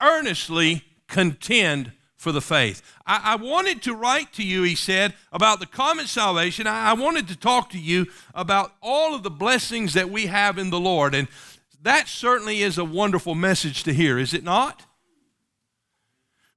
earnestly 0.00 0.84
contend 1.08 1.92
for 2.24 2.32
the 2.32 2.40
faith. 2.40 2.82
I, 3.06 3.34
I, 3.34 3.36
wanted 3.36 3.82
to 3.82 3.94
write 3.94 4.32
to 4.32 4.42
you, 4.42 4.62
he 4.62 4.74
said, 4.74 5.12
about 5.30 5.60
the 5.60 5.66
common 5.66 6.06
salvation. 6.06 6.66
I, 6.66 6.90
I 6.90 6.92
wanted 6.94 7.28
to 7.28 7.36
talk 7.36 7.68
to 7.70 7.78
you 7.78 8.06
about 8.34 8.72
all 8.80 9.14
of 9.14 9.22
the 9.22 9.30
blessings 9.30 9.92
that 9.92 10.08
we 10.08 10.26
have 10.26 10.56
in 10.56 10.70
the 10.70 10.80
Lord. 10.80 11.14
And 11.14 11.28
that 11.82 12.08
certainly 12.08 12.62
is 12.62 12.78
a 12.78 12.84
wonderful 12.84 13.34
message 13.34 13.84
to 13.84 13.92
hear, 13.92 14.18
is 14.18 14.32
it 14.32 14.42
not? 14.42 14.86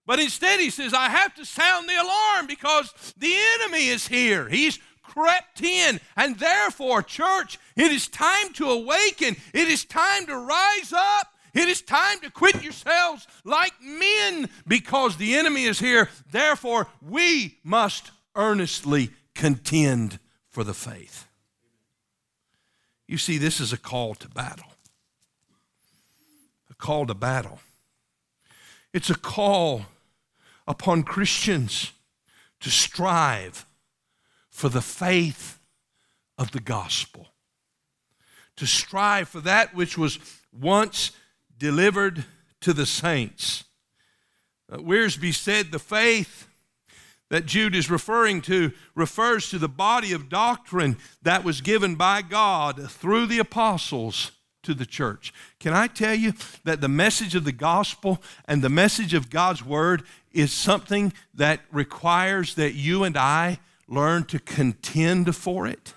But 0.06 0.22
instead, 0.22 0.62
he 0.62 0.70
says, 0.70 0.94
I 0.94 1.10
have 1.10 1.36
to 1.36 1.44
sound 1.44 1.90
the 1.90 2.02
alarm 2.02 2.48
because 2.48 3.14
the 3.18 3.36
enemy 3.56 3.90
is 3.90 4.08
here. 4.08 4.48
He's 4.48 4.80
crept 5.04 5.62
in. 5.62 6.00
And 6.16 6.40
therefore, 6.40 7.02
church, 7.02 7.60
it 7.76 7.92
is 7.92 8.08
time 8.08 8.54
to 8.54 8.70
awaken. 8.70 9.36
It 9.54 9.68
is 9.68 9.84
time 9.84 10.26
to 10.28 10.38
rise 10.38 10.94
up 10.94 11.34
it 11.58 11.68
is 11.68 11.82
time 11.82 12.20
to 12.20 12.30
quit 12.30 12.64
yourselves 12.64 13.28
like 13.44 13.74
men 13.82 14.50
because 14.68 15.18
the 15.18 15.36
enemy 15.36 15.64
is 15.66 15.80
here. 15.80 16.10
Therefore, 16.32 16.88
we 17.02 17.58
must 17.64 18.12
earnestly 18.36 19.10
contend 19.34 20.20
for 20.50 20.64
the 20.64 20.74
faith. 20.74 21.26
You 23.08 23.18
see, 23.18 23.38
this 23.38 23.60
is 23.60 23.74
a 23.74 23.78
call 23.78 24.16
to 24.16 24.30
battle. 24.30 24.72
A 26.70 26.76
call 26.76 27.08
to 27.08 27.14
battle. 27.14 27.60
It's 28.94 29.10
a 29.10 29.18
call 29.18 29.86
upon 30.68 31.04
Christians 31.04 31.92
to 32.60 32.70
strive 32.70 33.66
for 34.50 34.70
the 34.70 34.82
faith 34.82 35.60
of 36.38 36.52
the 36.52 36.60
gospel, 36.60 37.28
to 38.56 38.66
strive 38.66 39.30
for 39.30 39.40
that 39.42 39.74
which 39.74 39.98
was 39.98 40.20
once 40.52 41.12
delivered 41.58 42.26
to 42.62 42.74
the 42.74 42.86
saints. 42.86 43.64
Uh, 44.72 44.78
Wiersbe 44.78 45.34
said 45.34 45.72
the 45.72 45.80
faith 45.80 46.48
that 47.30 47.46
Jude 47.46 47.76
is 47.76 47.90
referring 47.90 48.42
to 48.44 48.72
refers 48.96 49.50
to 49.50 49.60
the 49.60 49.70
body 49.70 50.14
of 50.14 50.30
doctrine 50.30 50.98
that 51.22 51.44
was 51.44 51.62
given 51.62 51.96
by 51.96 52.22
God 52.22 52.90
through 52.90 53.26
the 53.26 53.40
apostles 53.40 54.32
to 54.64 54.74
the 54.74 54.86
church. 54.86 55.34
Can 55.60 55.74
I 55.74 55.88
tell 55.88 56.14
you 56.14 56.34
that 56.64 56.82
the 56.82 56.90
message 56.90 57.36
of 57.36 57.44
the 57.44 57.52
gospel 57.52 58.22
and 58.46 58.62
the 58.62 58.70
message 58.70 59.14
of 59.14 59.30
God's 59.30 59.64
word 59.64 60.04
is 60.32 60.52
something 60.52 61.14
that 61.34 61.62
requires 61.72 62.56
that 62.56 62.74
you 62.74 63.04
and 63.04 63.18
I 63.18 63.60
learn 63.88 64.26
to 64.26 64.40
contend 64.40 65.36
for 65.36 65.68
it? 65.68 65.94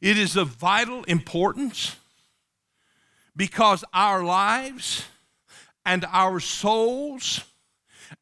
It 0.00 0.18
is 0.18 0.36
of 0.36 0.48
vital 0.48 1.04
importance 1.04 1.96
because 3.34 3.84
our 3.92 4.22
lives 4.22 5.04
and 5.84 6.04
our 6.10 6.40
souls 6.40 7.44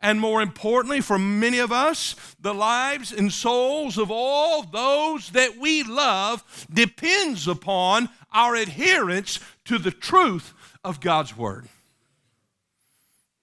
and 0.00 0.20
more 0.20 0.40
importantly, 0.40 1.00
for 1.00 1.18
many 1.18 1.58
of 1.58 1.72
us, 1.72 2.14
the 2.40 2.54
lives 2.54 3.12
and 3.12 3.32
souls 3.32 3.98
of 3.98 4.10
all 4.10 4.62
those 4.62 5.30
that 5.30 5.56
we 5.58 5.82
love 5.82 6.66
depends 6.72 7.48
upon 7.48 8.08
our 8.32 8.54
adherence 8.54 9.40
to 9.64 9.78
the 9.78 9.90
truth 9.90 10.54
of 10.84 11.00
God's 11.00 11.36
Word. 11.36 11.68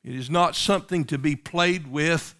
It 0.04 0.16
is 0.16 0.30
not 0.30 0.56
something 0.56 1.04
to 1.06 1.18
be 1.18 1.36
played 1.36 1.88
with. 1.88 2.34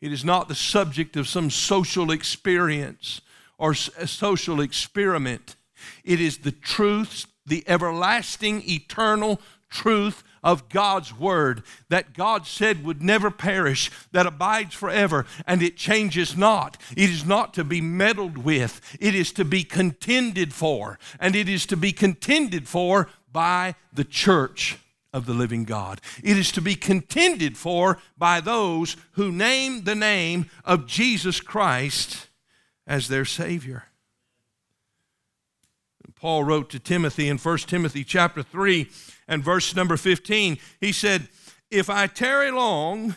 It 0.00 0.12
is 0.12 0.24
not 0.24 0.48
the 0.48 0.54
subject 0.54 1.16
of 1.16 1.26
some 1.26 1.50
social 1.50 2.12
experience 2.12 3.20
or 3.58 3.74
social 3.74 4.60
experiment. 4.60 5.56
It 6.04 6.20
is 6.20 6.38
the 6.38 6.52
truth, 6.52 7.26
the 7.48 7.64
everlasting, 7.66 8.62
eternal 8.68 9.40
truth 9.70 10.22
of 10.42 10.68
God's 10.68 11.16
word 11.16 11.62
that 11.88 12.14
God 12.14 12.46
said 12.46 12.84
would 12.84 13.02
never 13.02 13.30
perish, 13.30 13.90
that 14.12 14.26
abides 14.26 14.74
forever, 14.74 15.26
and 15.46 15.62
it 15.62 15.76
changes 15.76 16.36
not. 16.36 16.76
It 16.96 17.10
is 17.10 17.26
not 17.26 17.54
to 17.54 17.64
be 17.64 17.80
meddled 17.80 18.38
with, 18.38 18.80
it 19.00 19.14
is 19.14 19.32
to 19.32 19.44
be 19.44 19.64
contended 19.64 20.52
for, 20.52 20.98
and 21.20 21.34
it 21.34 21.48
is 21.48 21.66
to 21.66 21.76
be 21.76 21.92
contended 21.92 22.68
for 22.68 23.08
by 23.32 23.74
the 23.92 24.04
church 24.04 24.78
of 25.12 25.26
the 25.26 25.34
living 25.34 25.64
God. 25.64 26.00
It 26.22 26.36
is 26.36 26.52
to 26.52 26.60
be 26.60 26.74
contended 26.74 27.56
for 27.56 27.98
by 28.16 28.40
those 28.40 28.96
who 29.12 29.32
name 29.32 29.84
the 29.84 29.94
name 29.94 30.50
of 30.64 30.86
Jesus 30.86 31.40
Christ 31.40 32.28
as 32.86 33.08
their 33.08 33.24
Savior. 33.24 33.87
Paul 36.20 36.44
wrote 36.44 36.70
to 36.70 36.78
Timothy 36.78 37.28
in 37.28 37.38
1 37.38 37.58
Timothy 37.58 38.04
chapter 38.04 38.42
3 38.42 38.90
and 39.28 39.44
verse 39.44 39.74
number 39.76 39.96
15. 39.96 40.58
He 40.80 40.92
said, 40.92 41.28
If 41.70 41.88
I 41.88 42.06
tarry 42.06 42.50
long, 42.50 43.14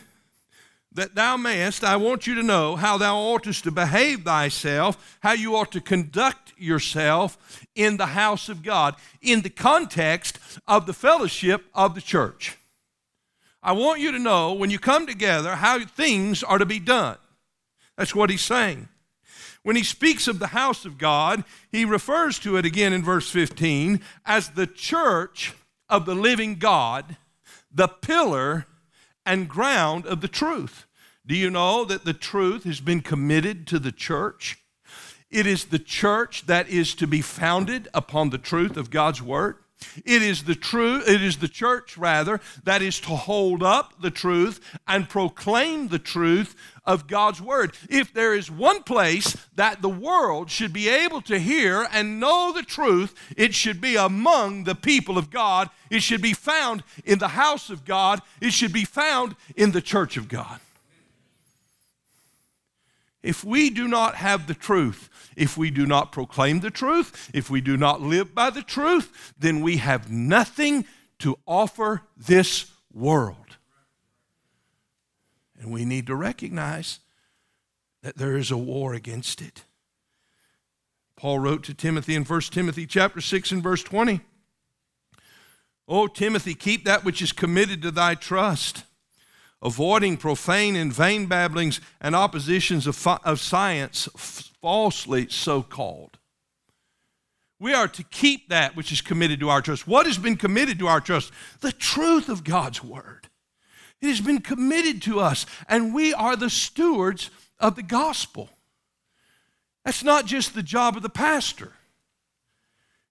that 0.94 1.14
thou 1.14 1.36
mayest, 1.36 1.82
I 1.82 1.96
want 1.96 2.26
you 2.26 2.34
to 2.36 2.42
know 2.42 2.76
how 2.76 2.98
thou 2.98 3.16
oughtest 3.16 3.64
to 3.64 3.70
behave 3.70 4.24
thyself, 4.24 5.18
how 5.20 5.32
you 5.32 5.56
ought 5.56 5.72
to 5.72 5.80
conduct 5.80 6.52
yourself 6.56 7.64
in 7.74 7.96
the 7.96 8.06
house 8.06 8.48
of 8.48 8.62
God, 8.62 8.94
in 9.20 9.42
the 9.42 9.50
context 9.50 10.38
of 10.68 10.86
the 10.86 10.92
fellowship 10.92 11.64
of 11.74 11.94
the 11.94 12.00
church. 12.00 12.56
I 13.62 13.72
want 13.72 14.00
you 14.00 14.12
to 14.12 14.18
know 14.18 14.52
when 14.52 14.70
you 14.70 14.78
come 14.78 15.06
together 15.06 15.56
how 15.56 15.84
things 15.84 16.42
are 16.42 16.58
to 16.58 16.66
be 16.66 16.80
done. 16.80 17.16
That's 17.96 18.14
what 18.14 18.30
he's 18.30 18.42
saying. 18.42 18.88
When 19.62 19.76
he 19.76 19.84
speaks 19.84 20.26
of 20.26 20.38
the 20.38 20.48
house 20.48 20.84
of 20.84 20.98
God, 20.98 21.44
he 21.70 21.84
refers 21.84 22.38
to 22.40 22.56
it 22.56 22.64
again 22.64 22.92
in 22.92 23.02
verse 23.02 23.30
15 23.30 24.00
as 24.26 24.50
the 24.50 24.66
church 24.66 25.54
of 25.88 26.04
the 26.04 26.14
living 26.14 26.56
God, 26.56 27.16
the 27.72 27.88
pillar 27.88 28.66
and 29.24 29.48
ground 29.48 30.06
of 30.06 30.20
the 30.20 30.28
truth. 30.28 30.86
Do 31.24 31.36
you 31.36 31.50
know 31.50 31.84
that 31.84 32.04
the 32.04 32.14
truth 32.14 32.64
has 32.64 32.80
been 32.80 33.00
committed 33.00 33.66
to 33.68 33.78
the 33.78 33.92
church? 33.92 34.58
It 35.30 35.46
is 35.46 35.66
the 35.66 35.78
church 35.78 36.46
that 36.46 36.68
is 36.68 36.94
to 36.96 37.06
be 37.06 37.22
founded 37.22 37.88
upon 37.94 38.30
the 38.30 38.38
truth 38.38 38.76
of 38.76 38.90
God's 38.90 39.22
word. 39.22 39.56
It 40.04 40.22
is 40.22 40.44
the 40.44 40.54
true, 40.54 41.02
it 41.06 41.22
is 41.22 41.38
the 41.38 41.48
church 41.48 41.96
rather 41.96 42.40
that 42.64 42.82
is 42.82 43.00
to 43.00 43.10
hold 43.10 43.62
up 43.62 44.00
the 44.00 44.10
truth 44.10 44.60
and 44.86 45.08
proclaim 45.08 45.88
the 45.88 45.98
truth 45.98 46.54
of 46.84 47.06
God's 47.06 47.40
word. 47.40 47.74
If 47.88 48.12
there 48.12 48.34
is 48.34 48.50
one 48.50 48.82
place 48.82 49.36
that 49.54 49.82
the 49.82 49.88
world 49.88 50.50
should 50.50 50.72
be 50.72 50.88
able 50.88 51.20
to 51.22 51.38
hear 51.38 51.86
and 51.92 52.18
know 52.18 52.52
the 52.52 52.62
truth, 52.62 53.14
it 53.36 53.54
should 53.54 53.80
be 53.80 53.96
among 53.96 54.64
the 54.64 54.74
people 54.74 55.18
of 55.18 55.30
God. 55.30 55.70
It 55.90 56.02
should 56.02 56.22
be 56.22 56.32
found 56.32 56.82
in 57.04 57.18
the 57.18 57.28
house 57.28 57.70
of 57.70 57.84
God. 57.84 58.20
It 58.40 58.52
should 58.52 58.72
be 58.72 58.84
found 58.84 59.36
in 59.56 59.72
the 59.72 59.82
church 59.82 60.16
of 60.16 60.28
God. 60.28 60.60
If 63.22 63.44
we 63.44 63.70
do 63.70 63.86
not 63.86 64.16
have 64.16 64.48
the 64.48 64.54
truth, 64.54 65.08
if 65.36 65.56
we 65.56 65.70
do 65.70 65.86
not 65.86 66.10
proclaim 66.10 66.60
the 66.60 66.70
truth, 66.70 67.30
if 67.32 67.48
we 67.48 67.60
do 67.60 67.76
not 67.76 68.00
live 68.00 68.34
by 68.34 68.50
the 68.50 68.62
truth, 68.62 69.32
then 69.38 69.60
we 69.60 69.76
have 69.76 70.10
nothing 70.10 70.84
to 71.20 71.38
offer 71.46 72.02
this 72.16 72.72
world. 72.92 73.36
And 75.62 75.72
we 75.72 75.84
need 75.84 76.06
to 76.08 76.14
recognize 76.14 76.98
that 78.02 78.16
there 78.16 78.36
is 78.36 78.50
a 78.50 78.58
war 78.58 78.92
against 78.92 79.40
it. 79.40 79.64
Paul 81.16 81.38
wrote 81.38 81.62
to 81.64 81.74
Timothy 81.74 82.14
in 82.14 82.24
1 82.24 82.40
Timothy 82.42 82.84
chapter 82.84 83.20
6 83.20 83.52
and 83.52 83.62
verse 83.62 83.82
20. 83.82 84.20
Oh 85.88 86.08
Timothy, 86.08 86.54
keep 86.54 86.84
that 86.84 87.04
which 87.04 87.22
is 87.22 87.32
committed 87.32 87.80
to 87.82 87.90
thy 87.90 88.14
trust 88.14 88.84
avoiding 89.62 90.16
profane 90.16 90.76
and 90.76 90.92
vain 90.92 91.26
babblings 91.26 91.80
and 92.00 92.16
oppositions 92.16 92.86
of, 92.86 93.06
of 93.24 93.40
science, 93.40 94.08
falsely 94.16 95.28
so 95.28 95.62
called. 95.62 96.18
We 97.60 97.72
are 97.72 97.86
to 97.88 98.02
keep 98.02 98.48
that 98.48 98.74
which 98.74 98.90
is 98.90 99.00
committed 99.00 99.38
to 99.40 99.48
our 99.48 99.62
trust. 99.62 99.86
What 99.86 100.06
has 100.06 100.18
been 100.18 100.36
committed 100.36 100.80
to 100.80 100.88
our 100.88 101.00
trust? 101.00 101.30
The 101.60 101.70
truth 101.70 102.28
of 102.28 102.42
God's 102.42 102.82
word. 102.82 103.28
It 104.02 104.08
has 104.08 104.20
been 104.20 104.40
committed 104.40 105.00
to 105.02 105.20
us, 105.20 105.46
and 105.68 105.94
we 105.94 106.12
are 106.12 106.34
the 106.34 106.50
stewards 106.50 107.30
of 107.60 107.76
the 107.76 107.84
gospel. 107.84 108.50
That's 109.84 110.02
not 110.02 110.26
just 110.26 110.54
the 110.54 110.62
job 110.62 110.96
of 110.96 111.02
the 111.02 111.08
pastor. 111.08 111.72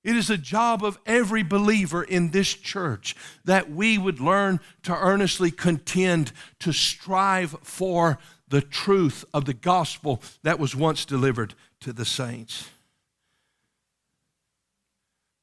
It 0.04 0.18
is 0.18 0.30
a 0.30 0.38
job 0.38 0.84
of 0.84 1.00
every 1.06 1.44
believer 1.44 2.04
in 2.04 2.32
this 2.32 2.54
church 2.54 3.16
that 3.46 3.72
we 3.72 3.98
would 3.98 4.20
learn 4.20 4.60
to 4.84 4.94
earnestly 4.94 5.50
contend, 5.50 6.34
to 6.60 6.74
strive 6.74 7.56
for 7.62 8.20
the 8.48 8.62
truth 8.62 9.24
of 9.34 9.46
the 9.46 9.54
gospel 9.54 10.22
that 10.44 10.60
was 10.60 10.76
once 10.76 11.06
delivered 11.06 11.54
to 11.80 11.94
the 11.94 12.06
saints. 12.06 12.70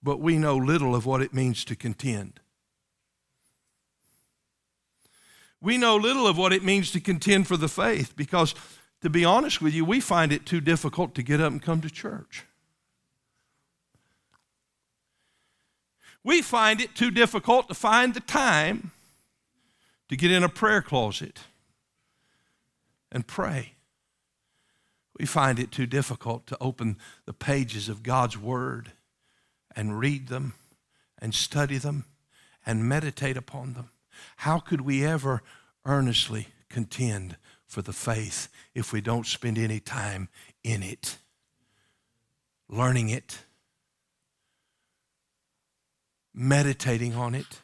But 0.02 0.20
we 0.20 0.36
know 0.36 0.56
little 0.56 0.94
of 0.94 1.06
what 1.06 1.22
it 1.22 1.32
means 1.32 1.64
to 1.66 1.76
contend. 1.76 2.40
We 5.60 5.76
know 5.76 5.96
little 5.96 6.26
of 6.26 6.38
what 6.38 6.52
it 6.52 6.62
means 6.62 6.90
to 6.92 7.00
contend 7.00 7.48
for 7.48 7.56
the 7.56 7.68
faith 7.68 8.14
because, 8.16 8.54
to 9.02 9.10
be 9.10 9.24
honest 9.24 9.60
with 9.60 9.74
you, 9.74 9.84
we 9.84 10.00
find 10.00 10.32
it 10.32 10.46
too 10.46 10.60
difficult 10.60 11.14
to 11.16 11.22
get 11.22 11.40
up 11.40 11.50
and 11.50 11.62
come 11.62 11.80
to 11.80 11.90
church. 11.90 12.44
We 16.22 16.42
find 16.42 16.80
it 16.80 16.94
too 16.94 17.10
difficult 17.10 17.68
to 17.68 17.74
find 17.74 18.14
the 18.14 18.20
time 18.20 18.92
to 20.08 20.16
get 20.16 20.30
in 20.30 20.42
a 20.42 20.48
prayer 20.48 20.82
closet 20.82 21.40
and 23.10 23.26
pray. 23.26 23.74
We 25.18 25.26
find 25.26 25.58
it 25.58 25.72
too 25.72 25.86
difficult 25.86 26.46
to 26.46 26.56
open 26.60 26.98
the 27.24 27.32
pages 27.32 27.88
of 27.88 28.02
God's 28.02 28.38
Word 28.38 28.92
and 29.74 29.98
read 29.98 30.28
them 30.28 30.54
and 31.18 31.34
study 31.34 31.78
them 31.78 32.04
and 32.64 32.88
meditate 32.88 33.36
upon 33.36 33.74
them. 33.74 33.90
How 34.38 34.58
could 34.58 34.82
we 34.82 35.04
ever 35.04 35.42
earnestly 35.84 36.48
contend 36.68 37.36
for 37.66 37.82
the 37.82 37.92
faith 37.92 38.48
if 38.74 38.92
we 38.92 39.00
don't 39.00 39.26
spend 39.26 39.58
any 39.58 39.80
time 39.80 40.28
in 40.62 40.82
it, 40.82 41.18
learning 42.68 43.08
it? 43.10 43.44
meditating 46.38 47.14
on 47.14 47.34
it, 47.34 47.62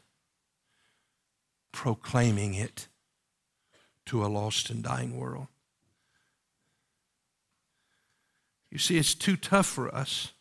proclaiming 1.71 2.55
it 2.55 2.89
to 4.05 4.25
a 4.25 4.27
lost 4.27 4.69
and 4.69 4.83
dying 4.83 5.17
world. 5.17 5.47
You 8.71 8.79
see, 8.79 8.99
it's 8.99 9.15
too 9.15 9.37
tough 9.37 9.67
for 9.67 9.95
us 9.95 10.33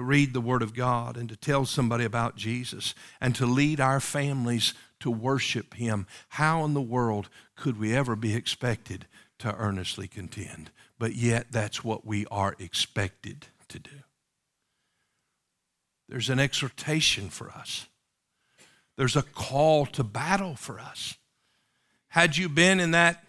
to 0.00 0.04
read 0.04 0.32
the 0.32 0.40
Word 0.40 0.62
of 0.62 0.72
God 0.72 1.18
and 1.18 1.28
to 1.28 1.36
tell 1.36 1.66
somebody 1.66 2.06
about 2.06 2.34
Jesus 2.34 2.94
and 3.20 3.34
to 3.34 3.44
lead 3.44 3.80
our 3.80 4.00
families 4.00 4.72
to 5.00 5.10
worship 5.10 5.74
Him. 5.74 6.06
How 6.30 6.64
in 6.64 6.72
the 6.72 6.80
world 6.80 7.28
could 7.54 7.78
we 7.78 7.94
ever 7.94 8.16
be 8.16 8.34
expected 8.34 9.06
to 9.40 9.54
earnestly 9.54 10.08
contend? 10.08 10.70
But 10.98 11.16
yet, 11.16 11.48
that's 11.52 11.84
what 11.84 12.06
we 12.06 12.24
are 12.30 12.56
expected 12.58 13.48
to 13.68 13.78
do. 13.78 13.90
There's 16.08 16.30
an 16.30 16.40
exhortation 16.40 17.28
for 17.28 17.50
us. 17.50 17.86
There's 18.96 19.16
a 19.16 19.22
call 19.22 19.84
to 19.84 20.02
battle 20.02 20.56
for 20.56 20.80
us. 20.80 21.18
Had 22.08 22.38
you 22.38 22.48
been 22.48 22.80
in 22.80 22.92
that 22.92 23.22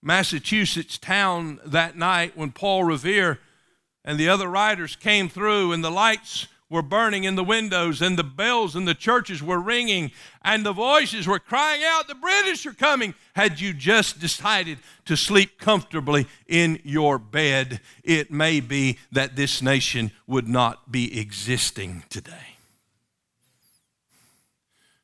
Massachusetts 0.00 0.96
town 0.96 1.58
that 1.66 1.96
night 1.96 2.36
when 2.36 2.52
Paul 2.52 2.84
Revere 2.84 3.40
And 4.04 4.18
the 4.18 4.28
other 4.28 4.48
riders 4.48 4.96
came 4.96 5.28
through, 5.28 5.72
and 5.72 5.84
the 5.84 5.90
lights 5.90 6.48
were 6.70 6.82
burning 6.82 7.24
in 7.24 7.34
the 7.34 7.44
windows, 7.44 8.00
and 8.00 8.16
the 8.16 8.24
bells 8.24 8.76
in 8.76 8.84
the 8.84 8.94
churches 8.94 9.42
were 9.42 9.58
ringing, 9.58 10.12
and 10.42 10.64
the 10.64 10.72
voices 10.72 11.26
were 11.26 11.40
crying 11.40 11.82
out, 11.84 12.06
The 12.06 12.14
British 12.14 12.64
are 12.64 12.72
coming. 12.72 13.14
Had 13.34 13.60
you 13.60 13.72
just 13.72 14.20
decided 14.20 14.78
to 15.04 15.16
sleep 15.16 15.58
comfortably 15.58 16.28
in 16.46 16.80
your 16.84 17.18
bed, 17.18 17.80
it 18.04 18.30
may 18.30 18.60
be 18.60 18.98
that 19.10 19.34
this 19.34 19.60
nation 19.60 20.12
would 20.28 20.48
not 20.48 20.92
be 20.92 21.18
existing 21.18 22.04
today. 22.08 22.59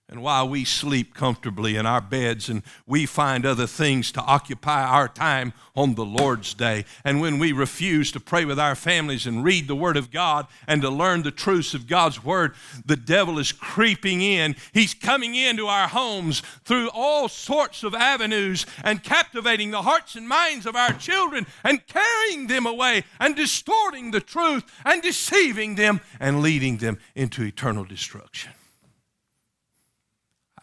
And 0.08 0.22
while 0.22 0.48
we 0.48 0.64
sleep 0.64 1.14
comfortably 1.14 1.74
in 1.74 1.84
our 1.84 2.00
beds 2.00 2.48
and 2.48 2.62
we 2.86 3.06
find 3.06 3.44
other 3.44 3.66
things 3.66 4.12
to 4.12 4.20
occupy 4.20 4.84
our 4.84 5.08
time 5.08 5.52
on 5.74 5.96
the 5.96 6.04
Lord's 6.04 6.54
day, 6.54 6.84
and 7.04 7.20
when 7.20 7.40
we 7.40 7.50
refuse 7.50 8.12
to 8.12 8.20
pray 8.20 8.44
with 8.44 8.56
our 8.56 8.76
families 8.76 9.26
and 9.26 9.42
read 9.42 9.66
the 9.66 9.74
Word 9.74 9.96
of 9.96 10.12
God 10.12 10.46
and 10.68 10.80
to 10.82 10.90
learn 10.90 11.24
the 11.24 11.32
truths 11.32 11.74
of 11.74 11.88
God's 11.88 12.22
Word, 12.22 12.54
the 12.84 12.96
devil 12.96 13.36
is 13.40 13.50
creeping 13.50 14.20
in. 14.22 14.54
He's 14.72 14.94
coming 14.94 15.34
into 15.34 15.66
our 15.66 15.88
homes 15.88 16.40
through 16.64 16.88
all 16.90 17.28
sorts 17.28 17.82
of 17.82 17.92
avenues 17.92 18.64
and 18.84 19.02
captivating 19.02 19.72
the 19.72 19.82
hearts 19.82 20.14
and 20.14 20.28
minds 20.28 20.66
of 20.66 20.76
our 20.76 20.92
children 20.92 21.48
and 21.64 21.84
carrying 21.88 22.46
them 22.46 22.64
away 22.64 23.02
and 23.18 23.34
distorting 23.34 24.12
the 24.12 24.20
truth 24.20 24.62
and 24.84 25.02
deceiving 25.02 25.74
them 25.74 26.00
and 26.20 26.42
leading 26.42 26.76
them 26.76 26.98
into 27.16 27.42
eternal 27.42 27.84
destruction. 27.84 28.52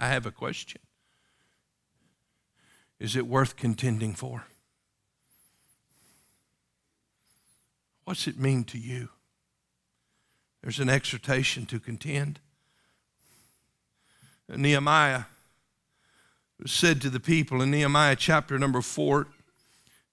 I 0.04 0.08
have 0.08 0.26
a 0.26 0.32
question. 0.32 0.82
Is 3.00 3.16
it 3.16 3.26
worth 3.26 3.56
contending 3.56 4.14
for? 4.14 4.44
What's 8.04 8.28
it 8.28 8.38
mean 8.38 8.66
to 8.66 8.78
you? 8.78 9.08
There's 10.62 10.80
an 10.80 10.90
exhortation 10.90 11.66
to 11.68 11.80
contend. 11.80 12.42
Nehemiah 14.50 15.24
said 16.66 17.02
to 17.04 17.10
the 17.10 17.22
people 17.22 17.62
in 17.62 17.72
Nehemiah 17.72 18.18
chapter 18.18 18.60
number 18.60 18.82
4, 18.82 19.28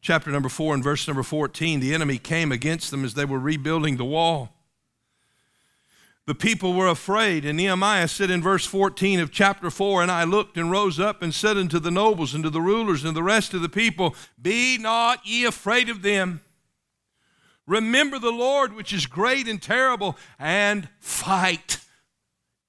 chapter 0.01 0.31
number 0.31 0.49
4 0.49 0.75
and 0.75 0.85
verse 0.85 1.09
number 1.09 1.25
14, 1.25 1.81
the 1.81 1.95
enemy 1.95 2.17
came 2.17 2.53
against 2.53 2.93
them 2.93 3.05
as 3.05 3.15
they 3.15 3.25
were 3.25 3.41
rebuilding 3.41 3.97
the 3.97 4.05
wall 4.05 4.60
the 6.31 6.35
people 6.37 6.75
were 6.75 6.87
afraid. 6.87 7.45
And 7.45 7.57
Nehemiah 7.57 8.07
said 8.07 8.31
in 8.31 8.41
verse 8.41 8.65
14 8.65 9.19
of 9.19 9.33
chapter 9.33 9.69
4 9.69 10.01
And 10.01 10.13
I 10.13 10.23
looked 10.23 10.57
and 10.57 10.71
rose 10.71 11.01
up 11.01 11.23
and 11.23 11.35
said 11.35 11.57
unto 11.57 11.81
the 11.81 11.91
nobles 11.91 12.35
and 12.35 12.45
to 12.45 12.51
the 12.51 12.61
rulers 12.61 13.05
and 13.05 13.17
the 13.17 13.23
rest 13.25 13.53
of 13.53 13.63
the 13.63 13.69
people, 13.69 14.15
Be 14.41 14.79
not 14.79 15.27
ye 15.27 15.45
afraid 15.45 15.89
of 15.89 16.03
them. 16.03 16.41
Remember 17.67 18.21
the 18.21 18.31
Lord, 18.31 18.75
which 18.75 18.93
is 18.93 19.07
great 19.07 19.49
and 19.49 19.61
terrible, 19.61 20.17
and 20.39 20.89
fight, 21.01 21.79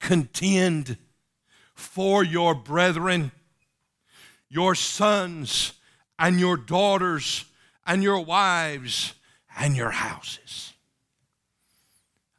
contend 0.00 0.96
for 1.72 2.24
your 2.24 2.56
brethren, 2.56 3.30
your 4.48 4.74
sons, 4.74 5.74
and 6.18 6.40
your 6.40 6.56
daughters, 6.56 7.44
and 7.86 8.02
your 8.02 8.24
wives, 8.24 9.14
and 9.56 9.76
your 9.76 9.92
houses. 9.92 10.71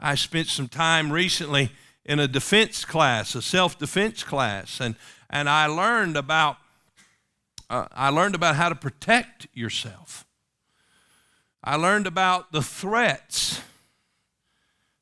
I 0.03 0.15
spent 0.15 0.49
some 0.49 0.67
time 0.67 1.13
recently 1.13 1.71
in 2.03 2.19
a 2.19 2.27
defense 2.27 2.83
class, 2.83 3.35
a 3.35 3.41
self 3.41 3.79
defense 3.79 4.21
class, 4.21 4.81
and, 4.81 4.95
and 5.29 5.47
I 5.47 5.67
learned 5.67 6.17
about 6.17 6.57
uh, 7.69 7.87
I 7.93 8.09
learned 8.09 8.35
about 8.35 8.57
how 8.57 8.67
to 8.67 8.75
protect 8.75 9.47
yourself. 9.53 10.25
I 11.63 11.77
learned 11.77 12.05
about 12.05 12.51
the 12.51 12.61
threats 12.61 13.61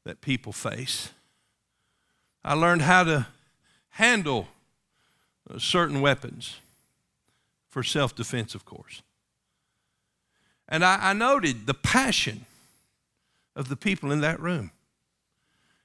that 0.05 0.21
people 0.21 0.53
face. 0.53 1.09
I 2.45 2.53
learned 2.53 2.83
how 2.83 3.03
to 3.03 3.27
handle 3.89 4.49
uh, 5.49 5.57
certain 5.57 5.99
weapons 5.99 6.57
for 7.67 7.81
self 7.81 8.15
defense, 8.15 8.53
of 8.53 8.65
course. 8.65 9.01
And 10.69 10.85
I, 10.85 11.09
I 11.09 11.13
noted 11.13 11.65
the 11.65 11.73
passion 11.73 12.45
of 13.55 13.67
the 13.67 13.75
people 13.75 14.11
in 14.11 14.21
that 14.21 14.39
room 14.39 14.71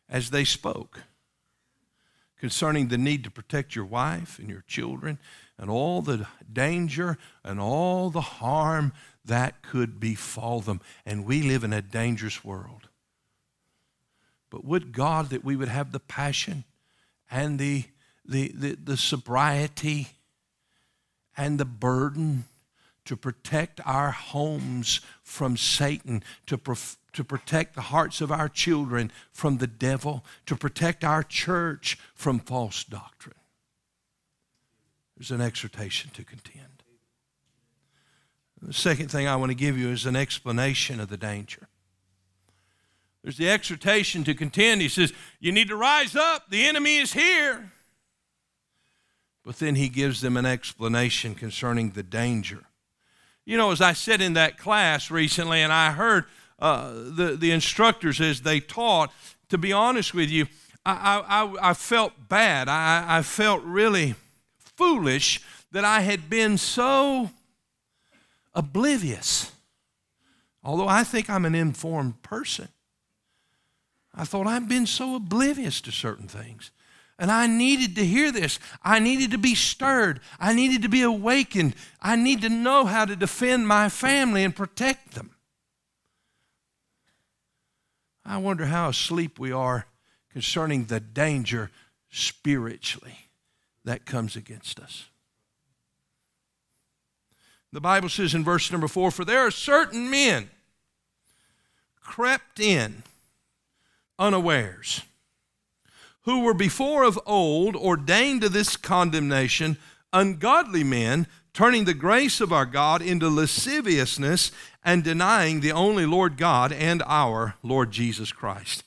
as 0.08 0.30
they 0.30 0.44
spoke 0.44 1.02
concerning 2.38 2.88
the 2.88 2.98
need 2.98 3.24
to 3.24 3.30
protect 3.30 3.74
your 3.74 3.84
wife 3.84 4.38
and 4.38 4.48
your 4.48 4.64
children 4.66 5.18
and 5.58 5.70
all 5.70 6.02
the 6.02 6.26
danger 6.52 7.16
and 7.42 7.58
all 7.58 8.10
the 8.10 8.20
harm 8.20 8.92
that 9.24 9.62
could 9.62 9.98
befall 9.98 10.60
them. 10.60 10.80
And 11.04 11.24
we 11.24 11.42
live 11.42 11.64
in 11.64 11.72
a 11.72 11.82
dangerous 11.82 12.44
world. 12.44 12.88
But 14.50 14.64
would 14.64 14.92
God 14.92 15.30
that 15.30 15.44
we 15.44 15.56
would 15.56 15.68
have 15.68 15.92
the 15.92 16.00
passion 16.00 16.64
and 17.30 17.58
the, 17.58 17.84
the, 18.24 18.52
the, 18.54 18.78
the 18.82 18.96
sobriety 18.96 20.08
and 21.36 21.58
the 21.58 21.64
burden 21.64 22.44
to 23.06 23.16
protect 23.16 23.80
our 23.84 24.10
homes 24.10 25.00
from 25.22 25.56
Satan, 25.56 26.22
to, 26.46 26.58
to 27.16 27.24
protect 27.24 27.74
the 27.74 27.80
hearts 27.80 28.20
of 28.20 28.30
our 28.30 28.48
children 28.48 29.10
from 29.32 29.56
the 29.56 29.66
devil, 29.66 30.24
to 30.44 30.54
protect 30.54 31.02
our 31.02 31.22
church 31.22 31.98
from 32.14 32.38
false 32.38 32.84
doctrine. 32.84 33.34
There's 35.16 35.30
an 35.30 35.40
exhortation 35.40 36.10
to 36.10 36.24
contend. 36.24 36.82
The 38.60 38.72
second 38.72 39.10
thing 39.10 39.26
I 39.26 39.36
want 39.36 39.50
to 39.50 39.56
give 39.56 39.78
you 39.78 39.90
is 39.90 40.04
an 40.04 40.16
explanation 40.16 41.00
of 41.00 41.08
the 41.08 41.16
danger. 41.16 41.68
There's 43.22 43.38
the 43.38 43.48
exhortation 43.48 44.22
to 44.24 44.34
contend. 44.34 44.82
He 44.82 44.88
says, 44.88 45.12
You 45.40 45.52
need 45.52 45.68
to 45.68 45.76
rise 45.76 46.16
up, 46.16 46.50
the 46.50 46.64
enemy 46.66 46.98
is 46.98 47.14
here. 47.14 47.72
But 49.42 49.58
then 49.58 49.74
he 49.74 49.88
gives 49.88 50.20
them 50.20 50.36
an 50.36 50.46
explanation 50.46 51.34
concerning 51.34 51.90
the 51.90 52.02
danger. 52.02 52.64
You 53.46 53.56
know, 53.56 53.70
as 53.70 53.80
I 53.80 53.94
said 53.94 54.20
in 54.20 54.34
that 54.34 54.58
class 54.58 55.10
recently, 55.10 55.62
and 55.62 55.72
I 55.72 55.92
heard 55.92 56.24
uh, 56.58 56.92
the, 56.92 57.36
the 57.38 57.50
instructors 57.50 58.20
as 58.20 58.40
they 58.42 58.60
taught, 58.60 59.12
to 59.48 59.58
be 59.58 59.72
honest 59.72 60.14
with 60.14 60.30
you, 60.30 60.46
I, 60.84 61.22
I, 61.28 61.70
I 61.70 61.74
felt 61.74 62.28
bad. 62.28 62.68
I, 62.68 63.18
I 63.18 63.22
felt 63.22 63.62
really 63.64 64.14
foolish 64.58 65.40
that 65.72 65.84
I 65.84 66.00
had 66.00 66.30
been 66.30 66.56
so 66.58 67.30
oblivious. 68.54 69.52
Although 70.62 70.88
I 70.88 71.04
think 71.04 71.28
I'm 71.28 71.44
an 71.44 71.54
informed 71.54 72.22
person, 72.22 72.68
I 74.14 74.24
thought 74.24 74.46
I've 74.46 74.68
been 74.68 74.86
so 74.86 75.14
oblivious 75.16 75.80
to 75.82 75.92
certain 75.92 76.28
things. 76.28 76.70
And 77.18 77.30
I 77.30 77.46
needed 77.46 77.96
to 77.96 78.04
hear 78.04 78.30
this. 78.30 78.58
I 78.82 78.98
needed 78.98 79.30
to 79.30 79.38
be 79.38 79.54
stirred. 79.54 80.20
I 80.38 80.52
needed 80.52 80.82
to 80.82 80.88
be 80.88 81.02
awakened. 81.02 81.74
I 82.00 82.16
need 82.16 82.42
to 82.42 82.48
know 82.48 82.84
how 82.84 83.04
to 83.04 83.16
defend 83.16 83.66
my 83.66 83.88
family 83.88 84.44
and 84.44 84.54
protect 84.54 85.14
them. 85.14 85.30
I 88.26 88.38
wonder 88.38 88.66
how 88.66 88.88
asleep 88.88 89.38
we 89.38 89.52
are 89.52 89.86
concerning 90.32 90.86
the 90.86 91.00
danger 91.00 91.70
spiritually 92.10 93.16
that 93.84 94.04
comes 94.04 94.34
against 94.34 94.80
us. 94.80 95.06
The 97.72 97.80
Bible 97.80 98.08
says 98.08 98.34
in 98.34 98.42
verse 98.42 98.72
number 98.72 98.88
four, 98.88 99.10
For 99.10 99.24
there 99.24 99.46
are 99.46 99.50
certain 99.50 100.10
men 100.10 100.50
crept 102.00 102.58
in 102.58 103.02
unawares, 104.18 105.02
who 106.22 106.40
were 106.40 106.54
before 106.54 107.04
of 107.04 107.18
old 107.26 107.76
ordained 107.76 108.40
to 108.40 108.48
this 108.48 108.76
condemnation, 108.76 109.76
ungodly 110.12 110.82
men 110.82 111.26
turning 111.52 111.84
the 111.84 111.94
grace 111.94 112.40
of 112.40 112.52
our 112.52 112.66
God 112.66 113.00
into 113.00 113.28
lasciviousness 113.28 114.50
and 114.86 115.02
denying 115.02 115.60
the 115.60 115.72
only 115.72 116.06
Lord 116.06 116.36
God 116.36 116.72
and 116.72 117.02
our 117.06 117.56
Lord 117.60 117.90
Jesus 117.90 118.30
Christ. 118.30 118.84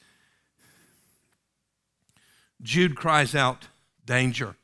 Jude 2.61 2.95
cries 2.95 3.35
out, 3.35 3.67
Danger, 4.05 4.55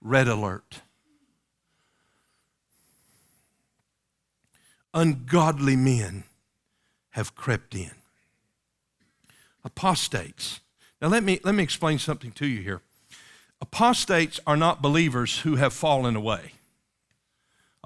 red 0.00 0.26
alert. 0.26 0.80
Ungodly 4.94 5.76
men 5.76 6.24
have 7.10 7.34
crept 7.34 7.74
in. 7.74 7.90
Apostates. 9.62 10.60
Now, 11.02 11.08
let 11.08 11.22
me, 11.22 11.38
let 11.44 11.54
me 11.54 11.62
explain 11.62 11.98
something 11.98 12.32
to 12.32 12.46
you 12.46 12.62
here. 12.62 12.80
Apostates 13.60 14.40
are 14.46 14.56
not 14.56 14.80
believers 14.80 15.40
who 15.40 15.56
have 15.56 15.74
fallen 15.74 16.16
away. 16.16 16.52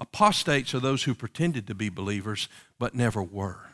Apostates 0.03 0.75
are 0.75 0.81
those 0.81 1.03
who 1.03 1.15
pretended 1.15 1.65
to 1.65 1.73
be 1.73 1.87
believers 1.87 2.49
but 2.77 2.93
never 2.93 3.23
were. 3.23 3.69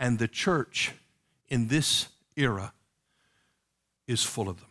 And 0.00 0.18
the 0.18 0.26
church 0.26 0.92
in 1.48 1.68
this 1.68 2.08
era 2.34 2.72
is 4.08 4.24
full 4.24 4.48
of 4.48 4.58
them. 4.58 4.70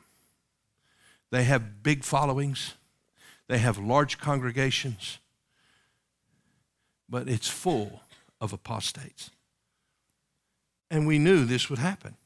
They 1.32 1.46
have 1.46 1.82
big 1.82 2.04
followings, 2.04 2.74
they 3.48 3.60
have 3.60 3.78
large 3.78 4.18
congregations, 4.18 5.20
but 7.08 7.30
it's 7.30 7.48
full 7.48 8.02
of 8.42 8.52
apostates. 8.52 9.32
And 10.92 11.08
we 11.08 11.18
knew 11.18 11.46
this 11.46 11.70
would 11.70 11.80
happen. 11.80 12.18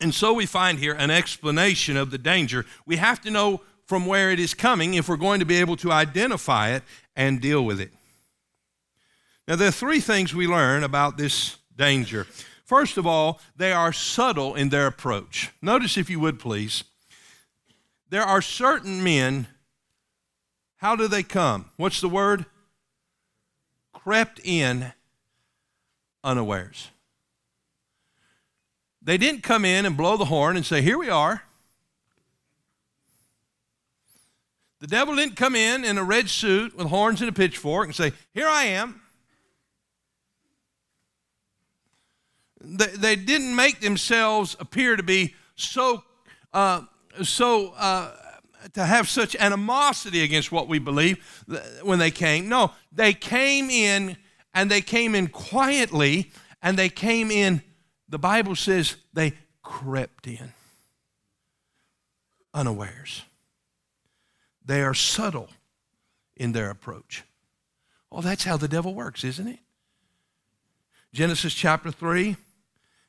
And 0.00 0.14
so 0.14 0.32
we 0.32 0.46
find 0.46 0.78
here 0.78 0.94
an 0.94 1.10
explanation 1.10 1.98
of 1.98 2.10
the 2.10 2.18
danger. 2.18 2.64
We 2.86 2.96
have 2.96 3.20
to 3.20 3.30
know 3.30 3.60
from 3.92 4.06
where 4.06 4.30
it 4.30 4.40
is 4.40 4.54
coming 4.54 4.94
if 4.94 5.06
we're 5.06 5.18
going 5.18 5.38
to 5.38 5.44
be 5.44 5.56
able 5.56 5.76
to 5.76 5.92
identify 5.92 6.70
it 6.70 6.82
and 7.14 7.42
deal 7.42 7.62
with 7.62 7.78
it. 7.78 7.92
Now, 9.46 9.56
there 9.56 9.68
are 9.68 9.70
three 9.70 10.00
things 10.00 10.34
we 10.34 10.46
learn 10.46 10.82
about 10.82 11.18
this 11.18 11.58
danger. 11.76 12.26
First 12.64 12.96
of 12.96 13.06
all, 13.06 13.38
they 13.54 13.70
are 13.70 13.92
subtle 13.92 14.54
in 14.54 14.70
their 14.70 14.86
approach. 14.86 15.50
Notice, 15.60 15.98
if 15.98 16.08
you 16.08 16.20
would 16.20 16.38
please, 16.38 16.84
there 18.08 18.22
are 18.22 18.40
certain 18.40 19.04
men, 19.04 19.46
how 20.76 20.96
do 20.96 21.06
they 21.06 21.22
come? 21.22 21.66
What's 21.76 22.00
the 22.00 22.08
word? 22.08 22.46
Crept 23.92 24.40
in 24.42 24.94
unawares. 26.24 26.88
They 29.02 29.18
didn't 29.18 29.42
come 29.42 29.66
in 29.66 29.84
and 29.84 29.98
blow 29.98 30.16
the 30.16 30.24
horn 30.24 30.56
and 30.56 30.64
say, 30.64 30.80
Here 30.80 30.96
we 30.96 31.10
are. 31.10 31.42
The 34.82 34.88
devil 34.88 35.14
didn't 35.14 35.36
come 35.36 35.54
in 35.54 35.84
in 35.84 35.96
a 35.96 36.02
red 36.02 36.28
suit 36.28 36.76
with 36.76 36.88
horns 36.88 37.20
and 37.20 37.30
a 37.30 37.32
pitchfork 37.32 37.86
and 37.86 37.94
say, 37.94 38.10
Here 38.34 38.48
I 38.48 38.64
am. 38.64 39.00
They, 42.60 42.86
they 42.86 43.14
didn't 43.14 43.54
make 43.54 43.78
themselves 43.78 44.56
appear 44.58 44.96
to 44.96 45.04
be 45.04 45.36
so, 45.54 46.02
uh, 46.52 46.80
so 47.22 47.74
uh, 47.74 48.10
to 48.72 48.84
have 48.84 49.08
such 49.08 49.36
animosity 49.36 50.24
against 50.24 50.50
what 50.50 50.66
we 50.66 50.80
believe 50.80 51.44
when 51.84 52.00
they 52.00 52.10
came. 52.10 52.48
No, 52.48 52.72
they 52.90 53.12
came 53.12 53.70
in 53.70 54.16
and 54.52 54.68
they 54.68 54.80
came 54.80 55.14
in 55.14 55.28
quietly 55.28 56.32
and 56.60 56.76
they 56.76 56.88
came 56.88 57.30
in, 57.30 57.62
the 58.08 58.18
Bible 58.18 58.56
says 58.56 58.96
they 59.12 59.34
crept 59.62 60.26
in 60.26 60.52
unawares. 62.52 63.22
They 64.64 64.82
are 64.82 64.94
subtle 64.94 65.48
in 66.36 66.52
their 66.52 66.70
approach. 66.70 67.24
Oh, 68.10 68.20
that's 68.20 68.44
how 68.44 68.56
the 68.56 68.68
devil 68.68 68.94
works, 68.94 69.24
isn't 69.24 69.46
it? 69.46 69.58
Genesis 71.12 71.54
chapter 71.54 71.90
3 71.90 72.36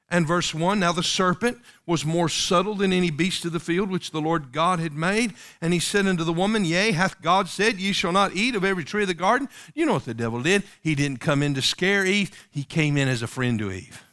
and 0.10 0.28
verse 0.28 0.54
1 0.54 0.80
Now 0.80 0.92
the 0.92 1.04
serpent 1.04 1.58
was 1.86 2.06
more 2.06 2.30
subtle 2.30 2.76
than 2.76 2.94
any 2.94 3.10
beast 3.10 3.46
of 3.46 3.52
the 3.52 3.60
field 3.60 3.90
which 3.90 4.12
the 4.12 4.22
Lord 4.22 4.52
God 4.52 4.80
had 4.80 4.94
made. 4.94 5.34
And 5.62 5.74
he 5.74 5.80
said 5.80 6.06
unto 6.06 6.24
the 6.24 6.32
woman, 6.32 6.66
Yea, 6.66 6.92
hath 6.92 7.22
God 7.22 7.48
said, 7.48 7.80
Ye 7.80 7.94
shall 7.94 8.12
not 8.12 8.36
eat 8.36 8.56
of 8.56 8.64
every 8.64 8.84
tree 8.84 9.02
of 9.02 9.08
the 9.08 9.14
garden? 9.14 9.50
You 9.74 9.86
know 9.86 9.94
what 9.94 10.06
the 10.06 10.14
devil 10.14 10.42
did? 10.42 10.64
He 10.82 10.96
didn't 10.96 11.20
come 11.20 11.42
in 11.42 11.54
to 11.56 11.62
scare 11.62 12.06
Eve, 12.06 12.48
he 12.52 12.64
came 12.64 12.96
in 12.98 13.08
as 13.08 13.22
a 13.22 13.28
friend 13.28 13.58
to 13.60 13.72
Eve. 13.72 14.04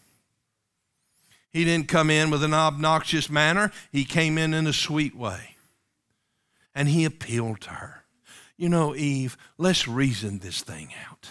He 1.52 1.64
didn't 1.64 1.88
come 1.88 2.10
in 2.10 2.30
with 2.30 2.44
an 2.44 2.54
obnoxious 2.54 3.28
manner, 3.28 3.72
he 3.92 4.04
came 4.04 4.38
in 4.38 4.54
in 4.54 4.66
a 4.66 4.72
sweet 4.72 5.14
way. 5.16 5.56
And 6.74 6.88
he 6.88 7.04
appealed 7.04 7.60
to 7.62 7.70
her. 7.70 8.04
You 8.56 8.68
know, 8.68 8.94
Eve, 8.94 9.36
let's 9.58 9.88
reason 9.88 10.38
this 10.38 10.62
thing 10.62 10.90
out. 11.08 11.30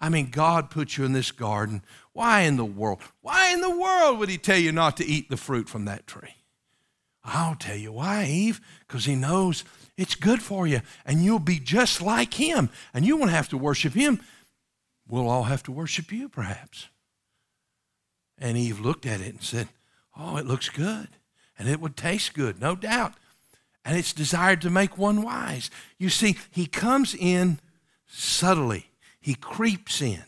I 0.00 0.08
mean, 0.08 0.30
God 0.30 0.70
put 0.70 0.96
you 0.96 1.04
in 1.04 1.12
this 1.12 1.30
garden. 1.30 1.82
Why 2.12 2.40
in 2.42 2.56
the 2.56 2.64
world? 2.64 3.00
Why 3.22 3.52
in 3.52 3.60
the 3.60 3.78
world 3.78 4.18
would 4.18 4.28
He 4.28 4.38
tell 4.38 4.58
you 4.58 4.72
not 4.72 4.96
to 4.98 5.06
eat 5.06 5.30
the 5.30 5.36
fruit 5.36 5.68
from 5.68 5.86
that 5.86 6.06
tree? 6.06 6.36
I'll 7.24 7.54
tell 7.54 7.76
you 7.76 7.92
why, 7.92 8.26
Eve, 8.26 8.60
because 8.86 9.06
He 9.06 9.14
knows 9.14 9.64
it's 9.96 10.14
good 10.14 10.42
for 10.42 10.66
you 10.66 10.82
and 11.06 11.24
you'll 11.24 11.38
be 11.38 11.58
just 11.58 12.02
like 12.02 12.34
Him 12.34 12.68
and 12.92 13.06
you 13.06 13.16
won't 13.16 13.30
have 13.30 13.48
to 13.48 13.56
worship 13.56 13.94
Him. 13.94 14.20
We'll 15.08 15.28
all 15.28 15.44
have 15.44 15.62
to 15.64 15.72
worship 15.72 16.12
you, 16.12 16.28
perhaps. 16.28 16.88
And 18.38 18.58
Eve 18.58 18.80
looked 18.80 19.06
at 19.06 19.20
it 19.20 19.28
and 19.28 19.42
said, 19.42 19.68
Oh, 20.18 20.36
it 20.36 20.46
looks 20.46 20.68
good 20.68 21.08
and 21.58 21.68
it 21.68 21.80
would 21.80 21.96
taste 21.96 22.34
good, 22.34 22.60
no 22.60 22.76
doubt. 22.76 23.14
And 23.84 23.98
it's 23.98 24.12
desired 24.12 24.60
to 24.62 24.70
make 24.70 24.96
one 24.96 25.22
wise. 25.22 25.70
You 25.98 26.08
see, 26.08 26.36
He 26.50 26.66
comes 26.66 27.14
in 27.14 27.60
subtly 28.06 28.90
he 29.24 29.34
creeps 29.34 30.02
in. 30.02 30.22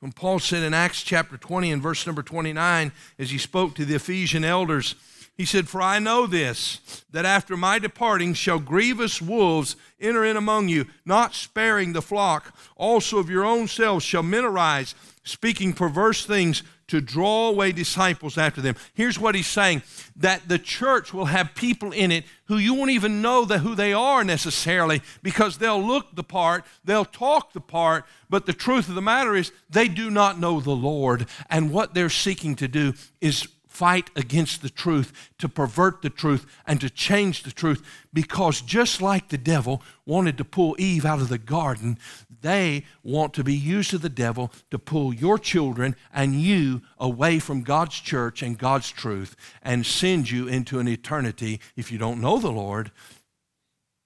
When 0.00 0.10
Paul 0.10 0.40
said 0.40 0.64
in 0.64 0.74
Acts 0.74 1.04
chapter 1.04 1.36
20 1.36 1.70
and 1.70 1.80
verse 1.80 2.04
number 2.04 2.24
29, 2.24 2.90
as 3.16 3.30
he 3.30 3.38
spoke 3.38 3.76
to 3.76 3.84
the 3.84 3.94
Ephesian 3.94 4.44
elders, 4.44 4.96
he 5.36 5.44
said, 5.44 5.68
For 5.68 5.80
I 5.80 6.00
know 6.00 6.26
this, 6.26 7.04
that 7.12 7.24
after 7.24 7.56
my 7.56 7.78
departing 7.78 8.34
shall 8.34 8.58
grievous 8.58 9.22
wolves 9.22 9.76
enter 10.00 10.24
in 10.24 10.36
among 10.36 10.66
you, 10.66 10.86
not 11.06 11.36
sparing 11.36 11.92
the 11.92 12.02
flock. 12.02 12.52
Also 12.74 13.18
of 13.18 13.30
your 13.30 13.44
own 13.44 13.68
selves 13.68 14.04
shall 14.04 14.24
men 14.24 14.44
arise, 14.44 14.96
speaking 15.22 15.72
perverse 15.72 16.26
things 16.26 16.64
to 16.88 17.00
draw 17.00 17.48
away 17.48 17.72
disciples 17.72 18.36
after 18.36 18.60
them. 18.60 18.76
Here's 18.94 19.18
what 19.18 19.34
he's 19.34 19.46
saying 19.46 19.82
that 20.16 20.48
the 20.48 20.58
church 20.58 21.12
will 21.12 21.26
have 21.26 21.54
people 21.54 21.92
in 21.92 22.12
it 22.12 22.24
who 22.46 22.58
you 22.58 22.74
won't 22.74 22.90
even 22.90 23.22
know 23.22 23.44
who 23.44 23.74
they 23.74 23.92
are 23.92 24.22
necessarily 24.22 25.02
because 25.22 25.58
they'll 25.58 25.82
look 25.82 26.14
the 26.14 26.24
part, 26.24 26.64
they'll 26.84 27.04
talk 27.04 27.52
the 27.52 27.60
part, 27.60 28.04
but 28.28 28.46
the 28.46 28.52
truth 28.52 28.88
of 28.88 28.94
the 28.94 29.02
matter 29.02 29.34
is 29.34 29.52
they 29.70 29.88
do 29.88 30.10
not 30.10 30.38
know 30.38 30.60
the 30.60 30.70
Lord. 30.70 31.26
And 31.48 31.72
what 31.72 31.94
they're 31.94 32.10
seeking 32.10 32.54
to 32.56 32.68
do 32.68 32.94
is 33.20 33.48
fight 33.74 34.08
against 34.14 34.62
the 34.62 34.70
truth, 34.70 35.30
to 35.36 35.48
pervert 35.48 36.00
the 36.00 36.10
truth, 36.10 36.46
and 36.64 36.80
to 36.80 36.88
change 36.88 37.42
the 37.42 37.50
truth. 37.50 37.84
Because 38.12 38.60
just 38.60 39.02
like 39.02 39.28
the 39.28 39.38
devil 39.38 39.82
wanted 40.06 40.38
to 40.38 40.44
pull 40.44 40.76
Eve 40.78 41.04
out 41.04 41.20
of 41.20 41.28
the 41.28 41.38
garden, 41.38 41.98
they 42.44 42.84
want 43.02 43.32
to 43.32 43.42
be 43.42 43.54
used 43.54 43.94
of 43.94 44.02
the 44.02 44.10
devil 44.10 44.52
to 44.70 44.78
pull 44.78 45.14
your 45.14 45.38
children 45.38 45.96
and 46.12 46.34
you 46.34 46.82
away 46.98 47.38
from 47.38 47.62
God's 47.62 47.98
church 47.98 48.42
and 48.42 48.58
God's 48.58 48.90
truth 48.90 49.34
and 49.62 49.86
send 49.86 50.30
you 50.30 50.46
into 50.46 50.78
an 50.78 50.86
eternity, 50.86 51.58
if 51.74 51.90
you 51.90 51.96
don't 51.96 52.20
know 52.20 52.38
the 52.38 52.52
Lord, 52.52 52.92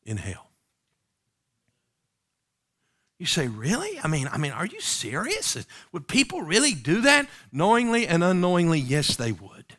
in 0.04 0.18
hell. 0.18 0.52
You 3.18 3.26
say, 3.26 3.48
really? 3.48 3.98
I 4.04 4.06
mean, 4.06 4.28
I 4.30 4.38
mean, 4.38 4.52
are 4.52 4.66
you 4.66 4.80
serious? 4.80 5.66
Would 5.90 6.06
people 6.06 6.42
really 6.42 6.74
do 6.74 7.00
that? 7.00 7.26
Knowingly 7.50 8.06
and 8.06 8.22
unknowingly, 8.22 8.78
yes, 8.78 9.16
they 9.16 9.32
would. 9.32 9.76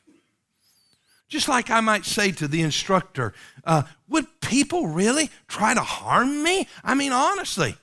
Just 1.30 1.48
like 1.48 1.70
I 1.70 1.80
might 1.80 2.04
say 2.04 2.32
to 2.34 2.48
the 2.50 2.62
instructor, 2.62 3.34
uh, 3.64 3.84
would 4.10 4.42
people 4.42 4.88
really 4.88 5.30
try 5.48 5.74
to 5.74 5.80
harm 5.80 6.44
me? 6.44 6.68
I 6.84 6.94
mean, 6.94 7.14
honestly. 7.14 7.78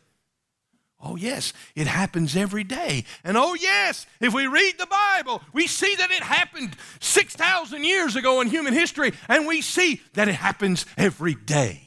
Oh, 0.98 1.16
yes, 1.16 1.52
it 1.74 1.86
happens 1.86 2.36
every 2.36 2.64
day. 2.64 3.04
And 3.22 3.36
oh, 3.36 3.54
yes, 3.54 4.06
if 4.20 4.32
we 4.32 4.46
read 4.46 4.74
the 4.78 4.86
Bible, 4.86 5.42
we 5.52 5.66
see 5.66 5.94
that 5.94 6.10
it 6.10 6.22
happened 6.22 6.74
6,000 7.00 7.84
years 7.84 8.16
ago 8.16 8.40
in 8.40 8.48
human 8.48 8.72
history, 8.72 9.12
and 9.28 9.46
we 9.46 9.60
see 9.60 10.00
that 10.14 10.28
it 10.28 10.36
happens 10.36 10.86
every 10.96 11.34
day. 11.34 11.82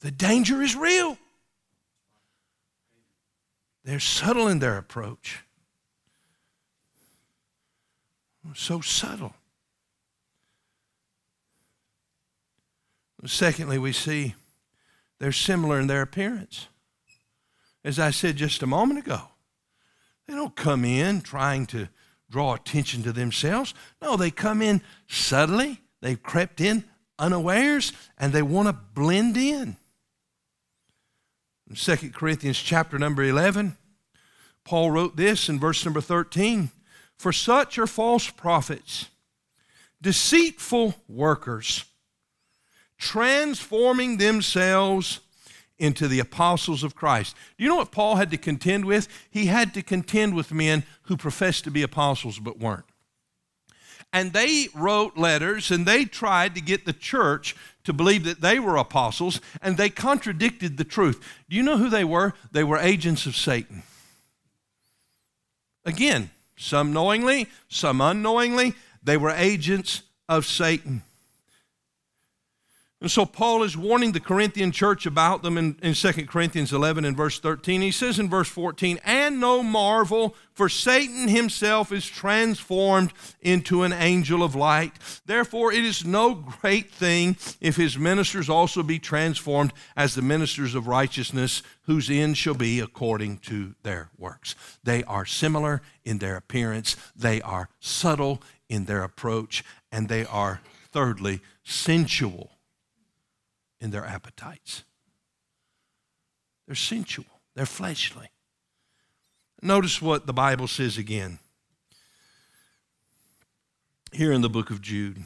The 0.00 0.10
danger 0.10 0.62
is 0.62 0.74
real. 0.74 1.18
They're 3.84 4.00
subtle 4.00 4.48
in 4.48 4.58
their 4.58 4.78
approach. 4.78 5.40
So 8.54 8.80
subtle. 8.80 9.34
Secondly, 13.26 13.78
we 13.78 13.92
see 13.92 14.34
they're 15.18 15.30
similar 15.30 15.78
in 15.78 15.86
their 15.86 16.00
appearance. 16.00 16.68
As 17.84 17.98
I 17.98 18.10
said 18.10 18.36
just 18.36 18.62
a 18.62 18.66
moment 18.66 18.98
ago, 19.00 19.20
they 20.26 20.34
don't 20.34 20.54
come 20.54 20.84
in 20.84 21.20
trying 21.22 21.66
to 21.66 21.88
draw 22.30 22.54
attention 22.54 23.02
to 23.02 23.12
themselves. 23.12 23.74
No, 24.00 24.16
they 24.16 24.30
come 24.30 24.62
in 24.62 24.82
subtly, 25.08 25.80
they've 26.00 26.22
crept 26.22 26.60
in 26.60 26.84
unawares, 27.18 27.92
and 28.18 28.32
they 28.32 28.42
want 28.42 28.68
to 28.68 28.72
blend 28.72 29.36
in. 29.36 29.76
In 31.68 31.76
2 31.76 32.10
Corinthians 32.10 32.58
chapter 32.58 32.98
number 32.98 33.22
11, 33.22 33.76
Paul 34.64 34.90
wrote 34.90 35.16
this 35.16 35.48
in 35.48 35.58
verse 35.58 35.84
number 35.84 36.00
13 36.00 36.70
For 37.16 37.32
such 37.32 37.78
are 37.78 37.86
false 37.86 38.30
prophets, 38.30 39.06
deceitful 40.00 40.94
workers 41.08 41.84
transforming 43.00 44.18
themselves 44.18 45.20
into 45.80 46.06
the 46.06 46.20
apostles 46.20 46.84
of 46.84 46.94
Christ. 46.94 47.34
Do 47.56 47.64
you 47.64 47.70
know 47.70 47.76
what 47.76 47.90
Paul 47.90 48.16
had 48.16 48.30
to 48.30 48.36
contend 48.36 48.84
with? 48.84 49.08
He 49.30 49.46
had 49.46 49.74
to 49.74 49.82
contend 49.82 50.34
with 50.34 50.52
men 50.52 50.84
who 51.04 51.16
professed 51.16 51.64
to 51.64 51.70
be 51.70 51.82
apostles 51.82 52.38
but 52.38 52.60
weren't. 52.60 52.84
And 54.12 54.32
they 54.32 54.68
wrote 54.74 55.16
letters 55.16 55.70
and 55.70 55.86
they 55.86 56.04
tried 56.04 56.54
to 56.56 56.60
get 56.60 56.84
the 56.84 56.92
church 56.92 57.56
to 57.84 57.92
believe 57.92 58.24
that 58.24 58.40
they 58.40 58.58
were 58.58 58.76
apostles 58.76 59.40
and 59.62 59.76
they 59.76 59.88
contradicted 59.88 60.76
the 60.76 60.84
truth. 60.84 61.24
Do 61.48 61.56
you 61.56 61.62
know 61.62 61.78
who 61.78 61.88
they 61.88 62.04
were? 62.04 62.34
They 62.52 62.64
were 62.64 62.78
agents 62.78 63.26
of 63.26 63.34
Satan. 63.34 63.82
Again, 65.84 66.30
some 66.56 66.92
knowingly, 66.92 67.46
some 67.68 68.00
unknowingly, 68.00 68.74
they 69.02 69.16
were 69.16 69.30
agents 69.30 70.02
of 70.28 70.44
Satan. 70.44 71.02
And 73.02 73.10
so 73.10 73.24
Paul 73.24 73.62
is 73.62 73.78
warning 73.78 74.12
the 74.12 74.20
Corinthian 74.20 74.72
church 74.72 75.06
about 75.06 75.42
them 75.42 75.56
in, 75.56 75.78
in 75.82 75.94
2 75.94 76.26
Corinthians 76.26 76.70
11 76.70 77.06
and 77.06 77.16
verse 77.16 77.40
13. 77.40 77.80
He 77.80 77.92
says 77.92 78.18
in 78.18 78.28
verse 78.28 78.48
14, 78.48 79.00
And 79.04 79.40
no 79.40 79.62
marvel, 79.62 80.36
for 80.52 80.68
Satan 80.68 81.28
himself 81.28 81.92
is 81.92 82.06
transformed 82.06 83.14
into 83.40 83.84
an 83.84 83.94
angel 83.94 84.42
of 84.42 84.54
light. 84.54 84.92
Therefore, 85.24 85.72
it 85.72 85.82
is 85.82 86.04
no 86.04 86.34
great 86.34 86.90
thing 86.90 87.38
if 87.58 87.76
his 87.76 87.96
ministers 87.96 88.50
also 88.50 88.82
be 88.82 88.98
transformed 88.98 89.72
as 89.96 90.14
the 90.14 90.20
ministers 90.20 90.74
of 90.74 90.86
righteousness, 90.86 91.62
whose 91.84 92.10
end 92.10 92.36
shall 92.36 92.52
be 92.52 92.80
according 92.80 93.38
to 93.38 93.74
their 93.82 94.10
works. 94.18 94.54
They 94.84 95.04
are 95.04 95.24
similar 95.24 95.80
in 96.04 96.18
their 96.18 96.36
appearance, 96.36 96.96
they 97.16 97.40
are 97.40 97.70
subtle 97.80 98.42
in 98.68 98.84
their 98.84 99.02
approach, 99.02 99.64
and 99.90 100.10
they 100.10 100.26
are, 100.26 100.60
thirdly, 100.92 101.40
sensual 101.64 102.50
in 103.80 103.90
their 103.90 104.04
appetites. 104.04 104.84
They're 106.66 106.74
sensual, 106.74 107.40
they're 107.54 107.66
fleshly. 107.66 108.28
Notice 109.62 110.00
what 110.00 110.26
the 110.26 110.32
Bible 110.32 110.68
says 110.68 110.96
again 110.96 111.38
here 114.12 114.32
in 114.32 114.40
the 114.40 114.48
book 114.48 114.70
of 114.70 114.80
Jude 114.80 115.22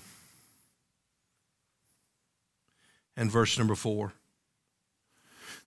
and 3.17 3.31
verse 3.31 3.59
number 3.59 3.75
four. 3.75 4.13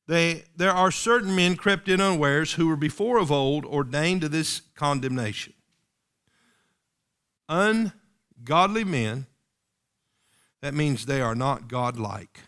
They, 0.07 0.45
there 0.55 0.71
are 0.71 0.91
certain 0.91 1.35
men 1.35 1.55
crept 1.55 1.89
in 1.89 1.99
unawares 1.99 2.53
who 2.53 2.67
were 2.67 2.77
before 2.77 3.17
of 3.17 3.31
old 3.31 3.65
ordained 3.65 4.21
to 4.21 4.29
this 4.29 4.61
condemnation. 4.75 5.53
Ungodly 7.49 8.83
men, 8.83 9.27
that 10.61 10.73
means 10.73 11.05
they 11.05 11.21
are 11.21 11.35
not 11.35 11.67
godlike 11.67 12.41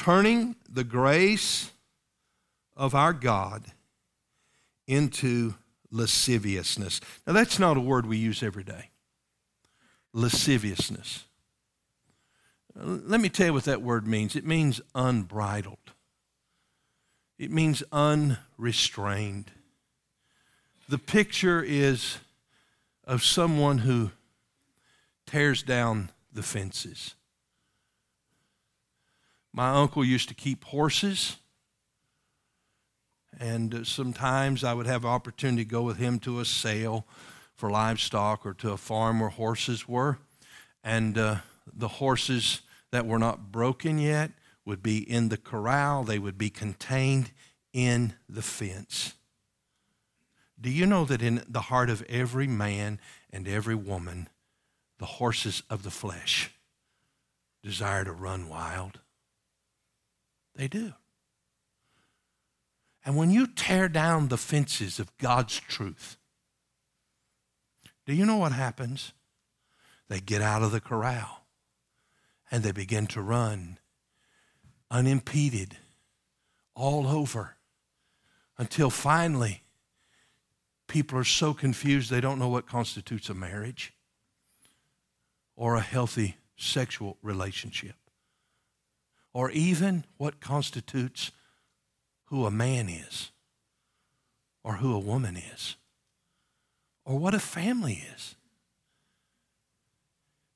turning 0.00 0.56
the 0.66 0.82
grace 0.82 1.72
of 2.74 2.94
our 2.94 3.12
God 3.12 3.62
into 4.86 5.52
lasciviousness. 5.90 7.02
Now, 7.26 7.34
that's 7.34 7.58
not 7.58 7.76
a 7.76 7.80
word 7.80 8.06
we 8.06 8.16
use 8.16 8.42
every 8.42 8.64
day. 8.64 8.88
Lasciviousness. 10.14 11.24
Let 12.74 13.20
me 13.20 13.28
tell 13.28 13.48
you 13.48 13.52
what 13.52 13.64
that 13.64 13.82
word 13.82 14.06
means 14.06 14.36
it 14.36 14.46
means 14.46 14.80
unbridled, 14.94 15.92
it 17.38 17.50
means 17.50 17.82
unrestrained. 17.92 19.50
The 20.88 20.98
picture 20.98 21.62
is 21.62 22.16
of 23.04 23.22
someone 23.22 23.78
who 23.78 24.12
tears 25.26 25.62
down 25.62 26.10
the 26.32 26.42
fences. 26.42 27.16
My 29.60 29.72
uncle 29.72 30.02
used 30.02 30.30
to 30.30 30.34
keep 30.34 30.64
horses, 30.64 31.36
and 33.38 33.86
sometimes 33.86 34.64
I 34.64 34.72
would 34.72 34.86
have 34.86 35.04
opportunity 35.04 35.64
to 35.64 35.70
go 35.70 35.82
with 35.82 35.98
him 35.98 36.18
to 36.20 36.40
a 36.40 36.46
sale 36.46 37.06
for 37.56 37.68
livestock 37.68 38.46
or 38.46 38.54
to 38.54 38.70
a 38.70 38.78
farm 38.78 39.20
where 39.20 39.28
horses 39.28 39.86
were. 39.86 40.16
And 40.82 41.18
uh, 41.18 41.36
the 41.70 41.88
horses 41.88 42.62
that 42.90 43.04
were 43.04 43.18
not 43.18 43.52
broken 43.52 43.98
yet 43.98 44.30
would 44.64 44.82
be 44.82 44.98
in 44.98 45.28
the 45.28 45.36
corral, 45.36 46.04
they 46.04 46.18
would 46.18 46.38
be 46.38 46.48
contained 46.48 47.30
in 47.74 48.14
the 48.30 48.40
fence. 48.40 49.12
Do 50.58 50.70
you 50.70 50.86
know 50.86 51.04
that 51.04 51.20
in 51.20 51.44
the 51.46 51.60
heart 51.60 51.90
of 51.90 52.02
every 52.08 52.46
man 52.46 52.98
and 53.30 53.46
every 53.46 53.74
woman, 53.74 54.30
the 54.96 55.04
horses 55.04 55.62
of 55.68 55.82
the 55.82 55.90
flesh 55.90 56.50
desire 57.62 58.06
to 58.06 58.12
run 58.12 58.48
wild? 58.48 59.00
They 60.54 60.68
do. 60.68 60.94
And 63.04 63.16
when 63.16 63.30
you 63.30 63.46
tear 63.46 63.88
down 63.88 64.28
the 64.28 64.36
fences 64.36 64.98
of 64.98 65.16
God's 65.18 65.58
truth, 65.58 66.16
do 68.06 68.14
you 68.14 68.26
know 68.26 68.36
what 68.36 68.52
happens? 68.52 69.12
They 70.08 70.20
get 70.20 70.42
out 70.42 70.62
of 70.62 70.72
the 70.72 70.80
corral 70.80 71.44
and 72.50 72.62
they 72.62 72.72
begin 72.72 73.06
to 73.08 73.22
run 73.22 73.78
unimpeded 74.90 75.76
all 76.74 77.06
over 77.06 77.56
until 78.58 78.90
finally 78.90 79.62
people 80.88 81.16
are 81.16 81.24
so 81.24 81.54
confused 81.54 82.10
they 82.10 82.20
don't 82.20 82.40
know 82.40 82.48
what 82.48 82.66
constitutes 82.66 83.28
a 83.28 83.34
marriage 83.34 83.92
or 85.54 85.76
a 85.76 85.80
healthy 85.80 86.36
sexual 86.56 87.16
relationship 87.22 87.94
or 89.32 89.50
even 89.50 90.04
what 90.16 90.40
constitutes 90.40 91.30
who 92.26 92.46
a 92.46 92.50
man 92.50 92.88
is, 92.88 93.30
or 94.62 94.76
who 94.76 94.94
a 94.94 94.98
woman 94.98 95.36
is, 95.36 95.76
or 97.04 97.18
what 97.18 97.34
a 97.34 97.40
family 97.40 98.04
is. 98.14 98.34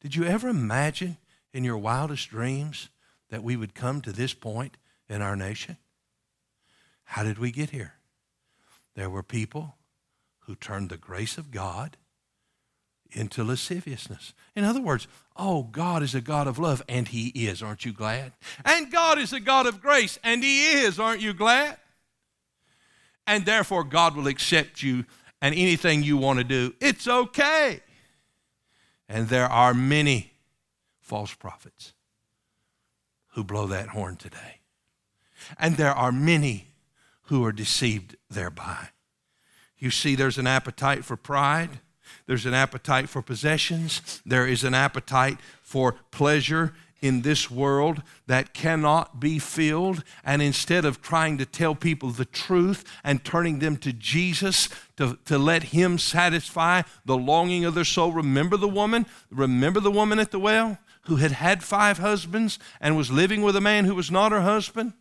Did 0.00 0.14
you 0.14 0.24
ever 0.24 0.48
imagine 0.48 1.16
in 1.52 1.64
your 1.64 1.78
wildest 1.78 2.28
dreams 2.28 2.90
that 3.30 3.42
we 3.42 3.56
would 3.56 3.74
come 3.74 4.00
to 4.02 4.12
this 4.12 4.34
point 4.34 4.76
in 5.08 5.22
our 5.22 5.36
nation? 5.36 5.78
How 7.04 7.22
did 7.22 7.38
we 7.38 7.50
get 7.50 7.70
here? 7.70 7.94
There 8.94 9.10
were 9.10 9.22
people 9.22 9.76
who 10.40 10.54
turned 10.54 10.90
the 10.90 10.96
grace 10.96 11.38
of 11.38 11.50
God 11.50 11.96
into 13.14 13.44
lasciviousness. 13.44 14.34
In 14.54 14.64
other 14.64 14.80
words, 14.80 15.08
oh, 15.36 15.64
God 15.64 16.02
is 16.02 16.14
a 16.14 16.20
God 16.20 16.46
of 16.46 16.58
love, 16.58 16.82
and 16.88 17.08
He 17.08 17.28
is. 17.28 17.62
Aren't 17.62 17.84
you 17.84 17.92
glad? 17.92 18.32
And 18.64 18.90
God 18.90 19.18
is 19.18 19.32
a 19.32 19.40
God 19.40 19.66
of 19.66 19.80
grace, 19.80 20.18
and 20.22 20.42
He 20.42 20.64
is. 20.64 20.98
Aren't 20.98 21.22
you 21.22 21.32
glad? 21.32 21.78
And 23.26 23.46
therefore, 23.46 23.84
God 23.84 24.16
will 24.16 24.26
accept 24.26 24.82
you 24.82 25.04
and 25.40 25.54
anything 25.54 26.02
you 26.02 26.16
want 26.16 26.38
to 26.38 26.44
do. 26.44 26.74
It's 26.80 27.08
okay. 27.08 27.80
And 29.08 29.28
there 29.28 29.46
are 29.46 29.74
many 29.74 30.32
false 31.00 31.34
prophets 31.34 31.92
who 33.28 33.44
blow 33.44 33.66
that 33.66 33.88
horn 33.88 34.16
today. 34.16 34.60
And 35.58 35.76
there 35.76 35.92
are 35.92 36.12
many 36.12 36.68
who 37.24 37.44
are 37.44 37.52
deceived 37.52 38.16
thereby. 38.30 38.88
You 39.78 39.90
see, 39.90 40.14
there's 40.14 40.38
an 40.38 40.46
appetite 40.46 41.04
for 41.04 41.16
pride 41.16 41.80
there's 42.26 42.46
an 42.46 42.54
appetite 42.54 43.08
for 43.08 43.22
possessions. 43.22 44.22
There 44.24 44.46
is 44.46 44.64
an 44.64 44.74
appetite 44.74 45.38
for 45.62 45.96
pleasure 46.10 46.74
in 47.04 47.20
this 47.20 47.50
world 47.50 48.02
that 48.26 48.54
cannot 48.54 49.20
be 49.20 49.38
filled. 49.38 50.02
And 50.24 50.40
instead 50.40 50.86
of 50.86 51.02
trying 51.02 51.36
to 51.36 51.44
tell 51.44 51.74
people 51.74 52.08
the 52.08 52.24
truth 52.24 52.82
and 53.04 53.22
turning 53.22 53.58
them 53.58 53.76
to 53.78 53.92
Jesus 53.92 54.70
to, 54.96 55.18
to 55.26 55.36
let 55.36 55.64
Him 55.64 55.98
satisfy 55.98 56.80
the 57.04 57.18
longing 57.18 57.66
of 57.66 57.74
their 57.74 57.84
soul, 57.84 58.10
remember 58.12 58.56
the 58.56 58.68
woman? 58.68 59.04
Remember 59.30 59.80
the 59.80 59.90
woman 59.90 60.18
at 60.18 60.30
the 60.30 60.38
well 60.38 60.78
who 61.02 61.16
had 61.16 61.32
had 61.32 61.62
five 61.62 61.98
husbands 61.98 62.58
and 62.80 62.96
was 62.96 63.10
living 63.10 63.42
with 63.42 63.54
a 63.54 63.60
man 63.60 63.84
who 63.84 63.94
was 63.94 64.10
not 64.10 64.32
her 64.32 64.40
husband? 64.40 64.94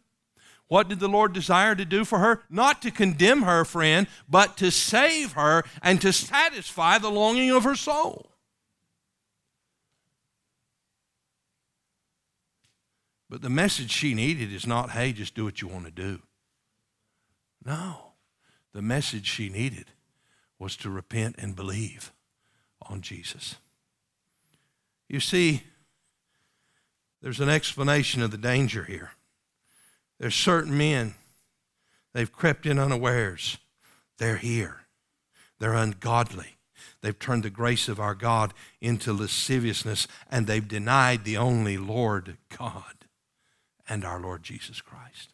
What 0.67 0.87
did 0.87 0.99
the 0.99 1.07
Lord 1.07 1.33
desire 1.33 1.75
to 1.75 1.85
do 1.85 2.05
for 2.05 2.19
her? 2.19 2.43
Not 2.49 2.81
to 2.81 2.91
condemn 2.91 3.43
her, 3.43 3.63
friend, 3.65 4.07
but 4.27 4.57
to 4.57 4.71
save 4.71 5.33
her 5.33 5.63
and 5.81 6.01
to 6.01 6.11
satisfy 6.11 6.97
the 6.97 7.11
longing 7.11 7.51
of 7.51 7.63
her 7.63 7.75
soul. 7.75 8.31
But 13.29 13.41
the 13.41 13.49
message 13.49 13.91
she 13.91 14.13
needed 14.13 14.53
is 14.53 14.67
not, 14.67 14.91
hey, 14.91 15.11
just 15.11 15.35
do 15.35 15.43
what 15.43 15.61
you 15.61 15.67
want 15.67 15.85
to 15.85 15.91
do. 15.91 16.21
No. 17.65 18.13
The 18.73 18.81
message 18.81 19.27
she 19.27 19.49
needed 19.49 19.87
was 20.59 20.75
to 20.77 20.89
repent 20.89 21.35
and 21.37 21.55
believe 21.55 22.11
on 22.81 23.01
Jesus. 23.01 23.55
You 25.07 25.19
see, 25.19 25.63
there's 27.21 27.39
an 27.39 27.49
explanation 27.49 28.21
of 28.21 28.31
the 28.31 28.37
danger 28.37 28.83
here. 28.83 29.11
There's 30.19 30.35
certain 30.35 30.77
men, 30.77 31.15
they've 32.13 32.31
crept 32.31 32.65
in 32.65 32.79
unawares. 32.79 33.57
They're 34.17 34.37
here. 34.37 34.81
They're 35.59 35.73
ungodly. 35.73 36.57
They've 37.01 37.17
turned 37.17 37.43
the 37.43 37.49
grace 37.49 37.89
of 37.89 37.99
our 37.99 38.15
God 38.15 38.53
into 38.81 39.11
lasciviousness, 39.11 40.07
and 40.29 40.47
they've 40.47 40.67
denied 40.67 41.23
the 41.23 41.37
only 41.37 41.77
Lord 41.77 42.37
God 42.57 43.05
and 43.87 44.05
our 44.05 44.19
Lord 44.19 44.43
Jesus 44.43 44.81
Christ. 44.81 45.33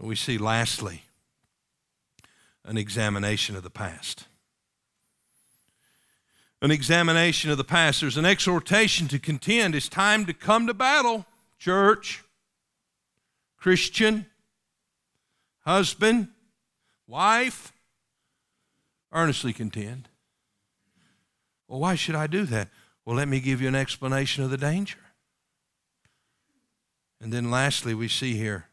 We 0.00 0.16
see, 0.16 0.38
lastly, 0.38 1.02
an 2.64 2.76
examination 2.76 3.56
of 3.56 3.62
the 3.62 3.70
past. 3.70 4.26
An 6.62 6.70
examination 6.70 7.50
of 7.50 7.56
the 7.56 7.64
past. 7.64 8.00
There's 8.00 8.16
an 8.16 8.26
exhortation 8.26 9.08
to 9.08 9.18
contend. 9.18 9.74
It's 9.74 9.88
time 9.88 10.26
to 10.26 10.32
come 10.32 10.66
to 10.66 10.74
battle, 10.74 11.26
church. 11.58 12.22
Christian, 13.58 14.26
husband, 15.64 16.28
wife, 17.06 17.72
earnestly 19.12 19.52
contend. 19.52 20.08
Well, 21.66 21.80
why 21.80 21.94
should 21.94 22.14
I 22.14 22.26
do 22.26 22.44
that? 22.44 22.68
Well, 23.04 23.16
let 23.16 23.28
me 23.28 23.40
give 23.40 23.60
you 23.60 23.68
an 23.68 23.74
explanation 23.74 24.44
of 24.44 24.50
the 24.50 24.56
danger. 24.56 24.98
And 27.20 27.32
then 27.32 27.50
lastly, 27.50 27.94
we 27.94 28.08
see 28.08 28.34
here 28.34 28.66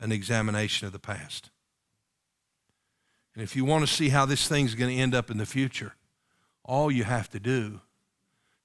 an 0.00 0.12
examination 0.12 0.86
of 0.86 0.92
the 0.92 0.98
past. 0.98 1.50
And 3.34 3.42
if 3.42 3.54
you 3.54 3.64
want 3.64 3.86
to 3.86 3.92
see 3.92 4.08
how 4.08 4.24
this 4.24 4.48
thing's 4.48 4.74
going 4.74 4.96
to 4.96 5.00
end 5.00 5.14
up 5.14 5.30
in 5.30 5.38
the 5.38 5.46
future, 5.46 5.94
all 6.64 6.90
you 6.90 7.04
have 7.04 7.28
to 7.30 7.40
do 7.40 7.80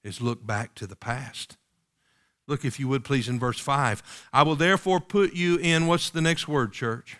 is 0.02 0.20
look 0.20 0.44
back 0.46 0.74
to 0.76 0.86
the 0.86 0.96
past. 0.96 1.56
Look, 2.46 2.64
if 2.64 2.78
you 2.78 2.88
would 2.88 3.04
please, 3.04 3.28
in 3.28 3.38
verse 3.38 3.58
5. 3.58 4.28
I 4.32 4.42
will 4.42 4.56
therefore 4.56 5.00
put 5.00 5.34
you 5.34 5.56
in, 5.56 5.86
what's 5.86 6.10
the 6.10 6.20
next 6.20 6.46
word, 6.46 6.72
church? 6.72 7.16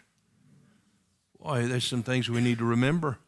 Boy, 1.41 1.67
there's 1.67 1.85
some 1.85 2.03
things 2.03 2.29
we 2.29 2.41
need 2.41 2.59
to 2.59 2.65
remember. 2.65 3.19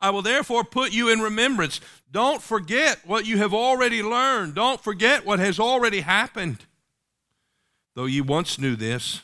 I 0.00 0.10
will 0.10 0.22
therefore 0.22 0.64
put 0.64 0.92
you 0.92 1.08
in 1.08 1.20
remembrance. 1.20 1.80
Don't 2.12 2.42
forget 2.42 3.00
what 3.06 3.26
you 3.26 3.38
have 3.38 3.54
already 3.54 4.02
learned. 4.02 4.54
Don't 4.54 4.78
forget 4.78 5.24
what 5.24 5.38
has 5.38 5.58
already 5.58 6.00
happened. 6.00 6.58
Though 7.94 8.04
you 8.04 8.22
once 8.22 8.58
knew 8.58 8.76
this, 8.76 9.22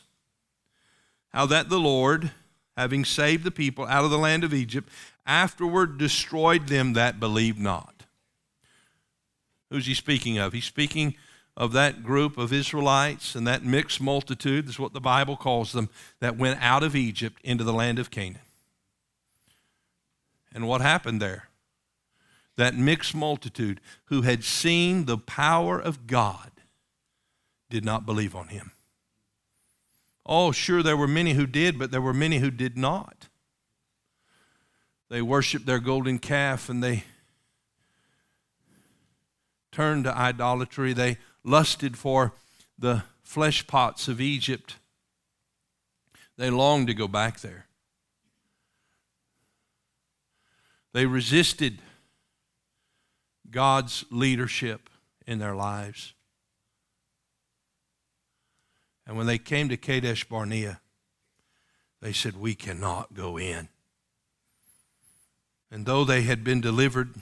how 1.29 1.45
that 1.45 1.69
the 1.69 1.79
Lord, 1.79 2.31
having 2.75 3.05
saved 3.05 3.43
the 3.43 3.51
people 3.51 3.85
out 3.85 4.05
of 4.05 4.11
the 4.11 4.17
land 4.17 4.43
of 4.43 4.55
Egypt, 4.55 4.89
afterward 5.25 5.99
destroyed 5.99 6.67
them 6.67 6.93
that 6.93 7.19
believed 7.19 7.59
not. 7.59 8.00
Who's 9.71 9.85
he 9.85 9.93
speaking 9.93 10.37
of? 10.37 10.51
He's 10.51 10.65
speaking 10.65 11.15
of 11.55 11.71
that 11.71 12.03
group 12.03 12.37
of 12.37 12.51
Israelites 12.51 13.35
and 13.35 13.47
that 13.47 13.63
mixed 13.63 14.01
multitude, 14.01 14.67
that's 14.67 14.77
what 14.77 14.93
the 14.93 14.99
Bible 14.99 15.37
calls 15.37 15.71
them, 15.71 15.89
that 16.19 16.37
went 16.37 16.61
out 16.61 16.83
of 16.83 16.95
Egypt 16.95 17.39
into 17.43 17.63
the 17.63 17.73
land 17.73 17.97
of 17.97 18.11
Canaan. 18.11 18.41
And 20.53 20.67
what 20.67 20.81
happened 20.81 21.21
there? 21.21 21.47
That 22.57 22.75
mixed 22.75 23.15
multitude 23.15 23.79
who 24.05 24.23
had 24.23 24.43
seen 24.43 25.05
the 25.05 25.17
power 25.17 25.79
of 25.79 26.05
God 26.05 26.51
did 27.69 27.85
not 27.85 28.05
believe 28.05 28.35
on 28.35 28.49
him. 28.49 28.71
Oh, 30.25 30.51
sure, 30.51 30.83
there 30.83 30.97
were 30.97 31.07
many 31.07 31.33
who 31.33 31.47
did, 31.47 31.79
but 31.79 31.91
there 31.91 32.01
were 32.01 32.13
many 32.13 32.39
who 32.39 32.51
did 32.51 32.77
not. 32.77 33.29
They 35.09 35.21
worshiped 35.21 35.65
their 35.65 35.79
golden 35.79 36.19
calf 36.19 36.67
and 36.67 36.83
they 36.83 37.05
turned 39.71 40.03
to 40.05 40.15
idolatry. 40.15 40.93
They 40.93 41.17
lusted 41.43 41.97
for 41.97 42.33
the 42.77 43.03
flesh 43.23 43.65
pots 43.67 44.07
of 44.07 44.19
Egypt. 44.19 44.75
They 46.37 46.49
longed 46.49 46.87
to 46.87 46.93
go 46.93 47.07
back 47.07 47.39
there. 47.39 47.67
They 50.93 51.05
resisted 51.05 51.79
God's 53.49 54.03
leadership 54.09 54.89
in 55.25 55.39
their 55.39 55.55
lives. 55.55 56.13
And 59.07 59.17
when 59.17 59.27
they 59.27 59.37
came 59.37 59.69
to 59.69 59.77
Kadesh 59.77 60.25
Barnea, 60.25 60.79
they 62.01 62.13
said, 62.13 62.37
We 62.37 62.55
cannot 62.55 63.13
go 63.13 63.37
in. 63.37 63.69
And 65.69 65.85
though 65.85 66.03
they 66.03 66.23
had 66.23 66.43
been 66.43 66.59
delivered 66.59 67.13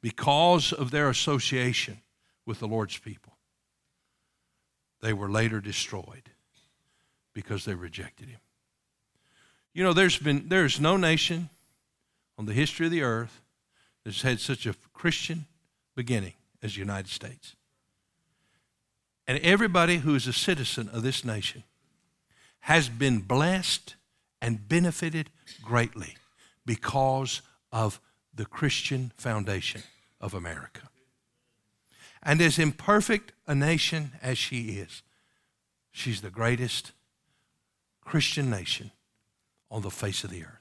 because 0.00 0.72
of 0.72 0.90
their 0.90 1.08
association 1.08 2.00
with 2.46 2.60
the 2.60 2.68
Lord's 2.68 2.98
people, 2.98 3.36
they 5.00 5.12
were 5.12 5.30
later 5.30 5.60
destroyed 5.60 6.30
because 7.32 7.64
they 7.64 7.74
rejected 7.74 8.28
him. 8.28 8.40
You 9.72 9.84
know, 9.84 9.92
there's 9.92 10.18
been 10.18 10.48
there's 10.48 10.80
no 10.80 10.96
nation 10.96 11.48
on 12.36 12.46
the 12.46 12.52
history 12.52 12.86
of 12.86 12.92
the 12.92 13.02
earth 13.02 13.40
that's 14.04 14.22
had 14.22 14.40
such 14.40 14.66
a 14.66 14.74
Christian 14.92 15.46
beginning 15.94 16.34
as 16.62 16.74
the 16.74 16.80
United 16.80 17.08
States. 17.08 17.54
And 19.26 19.38
everybody 19.38 19.98
who 19.98 20.14
is 20.14 20.26
a 20.26 20.32
citizen 20.32 20.88
of 20.88 21.02
this 21.02 21.24
nation 21.24 21.62
has 22.60 22.88
been 22.88 23.20
blessed 23.20 23.94
and 24.42 24.68
benefited 24.68 25.30
greatly 25.62 26.16
because 26.66 27.42
of 27.72 28.00
the 28.40 28.46
Christian 28.46 29.12
foundation 29.18 29.82
of 30.18 30.32
America. 30.32 30.88
And 32.22 32.40
as 32.40 32.58
imperfect 32.58 33.32
a 33.46 33.54
nation 33.54 34.12
as 34.22 34.38
she 34.38 34.78
is, 34.78 35.02
she's 35.92 36.22
the 36.22 36.30
greatest 36.30 36.92
Christian 38.02 38.48
nation 38.48 38.92
on 39.70 39.82
the 39.82 39.90
face 39.90 40.24
of 40.24 40.30
the 40.30 40.42
earth 40.42 40.60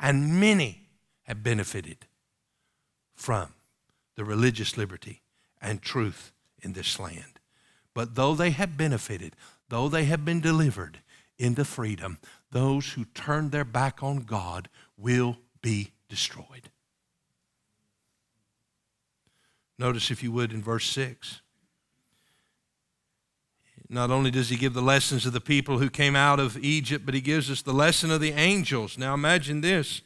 and 0.00 0.40
many 0.40 0.88
have 1.24 1.42
benefited 1.42 2.06
from 3.14 3.52
the 4.16 4.24
religious 4.24 4.78
liberty 4.78 5.20
and 5.60 5.82
truth 5.82 6.32
in 6.62 6.72
this 6.72 6.98
land. 6.98 7.38
But 7.92 8.14
though 8.14 8.34
they 8.34 8.50
have 8.50 8.78
benefited, 8.78 9.36
though 9.68 9.90
they 9.90 10.04
have 10.04 10.24
been 10.24 10.40
delivered 10.40 11.00
into 11.38 11.64
freedom, 11.64 12.18
those 12.50 12.92
who 12.92 13.04
turn 13.04 13.50
their 13.50 13.66
back 13.66 14.02
on 14.02 14.20
God 14.20 14.70
will 14.96 15.36
be 15.62 15.92
destroyed. 16.08 16.70
Notice, 19.78 20.10
if 20.10 20.22
you 20.22 20.30
would, 20.32 20.52
in 20.52 20.62
verse 20.62 20.86
6. 20.90 21.40
Not 23.88 24.10
only 24.10 24.30
does 24.30 24.50
he 24.50 24.56
give 24.56 24.72
the 24.72 24.82
lessons 24.82 25.26
of 25.26 25.32
the 25.32 25.40
people 25.40 25.78
who 25.78 25.90
came 25.90 26.14
out 26.14 26.38
of 26.38 26.56
Egypt, 26.58 27.04
but 27.04 27.14
he 27.14 27.20
gives 27.20 27.50
us 27.50 27.60
the 27.60 27.72
lesson 27.72 28.10
of 28.12 28.20
the 28.20 28.32
angels. 28.32 28.96
Now 28.96 29.14
imagine 29.14 29.62
this. 29.62 30.02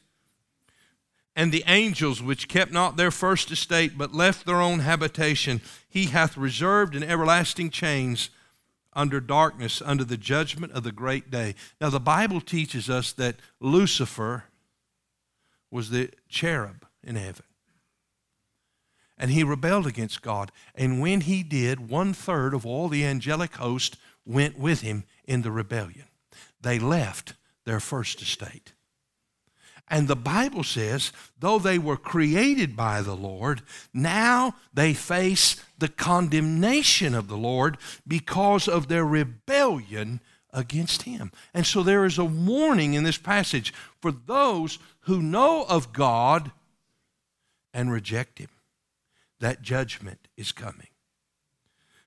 And 1.36 1.52
the 1.52 1.64
angels 1.66 2.22
which 2.22 2.48
kept 2.48 2.72
not 2.72 2.96
their 2.96 3.10
first 3.10 3.50
estate, 3.50 3.98
but 3.98 4.14
left 4.14 4.46
their 4.46 4.60
own 4.60 4.78
habitation, 4.78 5.60
he 5.86 6.06
hath 6.06 6.36
reserved 6.36 6.96
in 6.96 7.02
everlasting 7.02 7.68
chains 7.70 8.30
under 8.94 9.20
darkness, 9.20 9.82
under 9.84 10.04
the 10.04 10.16
judgment 10.16 10.72
of 10.72 10.84
the 10.84 10.92
great 10.92 11.30
day. 11.30 11.54
Now, 11.80 11.90
the 11.90 12.00
Bible 12.00 12.40
teaches 12.40 12.88
us 12.88 13.12
that 13.12 13.36
Lucifer 13.60 14.44
was 15.74 15.90
the 15.90 16.08
cherub 16.28 16.86
in 17.02 17.16
heaven 17.16 17.44
and 19.18 19.30
he 19.30 19.44
rebelled 19.44 19.86
against 19.86 20.22
God. 20.22 20.50
And 20.74 21.00
when 21.00 21.22
he 21.22 21.42
did, 21.42 21.88
one 21.88 22.12
third 22.12 22.54
of 22.54 22.66
all 22.66 22.88
the 22.88 23.04
angelic 23.04 23.56
host 23.56 23.96
went 24.24 24.58
with 24.58 24.80
him 24.80 25.04
in 25.24 25.42
the 25.42 25.52
rebellion. 25.52 26.06
They 26.60 26.78
left 26.78 27.34
their 27.64 27.80
first 27.80 28.20
estate. 28.22 28.72
And 29.88 30.08
the 30.08 30.16
Bible 30.16 30.64
says, 30.64 31.12
though 31.38 31.58
they 31.58 31.78
were 31.78 31.96
created 31.96 32.74
by 32.74 33.02
the 33.02 33.14
Lord, 33.14 33.62
now 33.92 34.54
they 34.72 34.94
face 34.94 35.62
the 35.78 35.88
condemnation 35.88 37.14
of 37.14 37.28
the 37.28 37.36
Lord 37.36 37.76
because 38.06 38.66
of 38.66 38.88
their 38.88 39.04
rebellion 39.04 40.20
against 40.54 41.02
Him. 41.02 41.30
And 41.52 41.66
so 41.66 41.82
there 41.82 42.06
is 42.06 42.16
a 42.16 42.24
warning 42.24 42.94
in 42.94 43.04
this 43.04 43.18
passage 43.18 43.74
for 44.00 44.10
those 44.10 44.78
who 45.00 45.20
know 45.20 45.66
of 45.68 45.92
God 45.92 46.50
and 47.74 47.92
reject 47.92 48.38
Him 48.38 48.48
that 49.40 49.60
judgment 49.60 50.28
is 50.38 50.52
coming. 50.52 50.88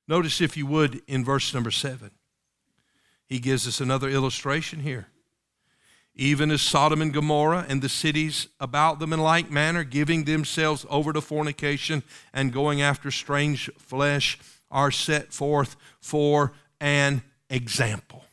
Notice, 0.08 0.42
if 0.42 0.58
you 0.58 0.66
would, 0.66 1.02
in 1.08 1.24
verse 1.24 1.54
number 1.54 1.70
seven, 1.70 2.12
he 3.28 3.40
gives 3.40 3.68
us 3.68 3.82
another 3.82 4.10
illustration 4.10 4.80
here. 4.80 5.08
Even 6.16 6.50
as 6.50 6.64
Sodom 6.64 7.02
and 7.02 7.14
Gomorrah 7.14 7.66
and 7.70 7.82
the 7.82 7.90
cities 7.90 8.48
about 8.60 8.98
them 8.98 9.14
in 9.14 9.20
like 9.20 9.52
manner, 9.52 9.84
giving 9.84 10.24
themselves 10.24 10.86
over 10.90 11.14
to 11.14 11.22
fornication 11.22 12.02
and 12.34 12.54
going 12.54 12.82
after 12.82 13.12
strange 13.12 13.70
flesh, 13.78 14.40
are 14.72 14.92
set 14.92 15.32
forth 15.32 15.76
for 16.00 16.54
an 16.80 17.22
example. 17.50 18.26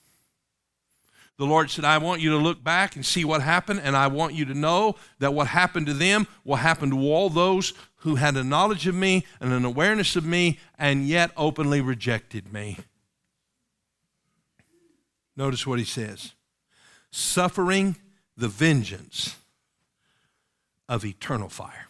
The 1.37 1.47
Lord 1.47 1.71
said, 1.71 1.85
I 1.85 1.99
want 1.99 2.21
you 2.21 2.31
to 2.31 2.37
look 2.37 2.63
back 2.63 2.95
and 2.95 3.05
see 3.05 3.25
what 3.25 3.43
happened, 3.43 3.81
and 3.83 3.97
I 3.97 4.07
want 4.07 4.35
you 4.35 4.45
to 4.45 4.55
know 4.55 4.95
that 5.19 5.35
what 5.35 5.49
happened 5.49 5.87
to 5.87 5.95
them 5.95 6.29
will 6.45 6.57
happen 6.57 6.91
to 6.91 6.99
all 6.99 7.29
those 7.29 7.73
who 7.97 8.15
had 8.17 8.37
a 8.37 8.45
knowledge 8.45 8.87
of 8.87 8.95
me 8.95 9.27
and 9.41 9.53
an 9.53 9.65
awareness 9.65 10.15
of 10.15 10.25
me 10.25 10.61
and 10.79 11.07
yet 11.07 11.33
openly 11.37 11.81
rejected 11.81 12.53
me. 12.53 12.79
Notice 15.37 15.67
what 15.67 15.79
he 15.79 15.85
says 15.85 16.33
suffering 17.11 17.97
the 18.37 18.49
vengeance 18.49 19.37
of 20.89 21.05
eternal 21.05 21.49
fire. 21.49 21.87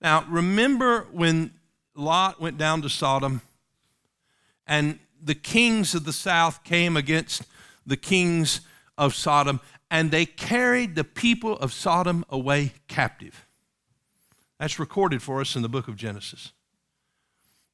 Now, 0.00 0.24
remember 0.28 1.06
when 1.12 1.52
Lot 1.94 2.40
went 2.40 2.58
down 2.58 2.82
to 2.82 2.88
Sodom 2.88 3.42
and 4.66 4.98
the 5.22 5.34
kings 5.34 5.94
of 5.94 6.04
the 6.04 6.12
south 6.12 6.64
came 6.64 6.96
against 6.96 7.44
the 7.86 7.96
kings 7.96 8.60
of 8.98 9.14
Sodom, 9.14 9.60
and 9.90 10.10
they 10.10 10.26
carried 10.26 10.94
the 10.94 11.04
people 11.04 11.56
of 11.58 11.72
Sodom 11.72 12.24
away 12.28 12.72
captive. 12.88 13.46
That's 14.58 14.78
recorded 14.78 15.22
for 15.22 15.40
us 15.40 15.56
in 15.56 15.62
the 15.62 15.68
book 15.68 15.88
of 15.88 15.96
Genesis. 15.96 16.52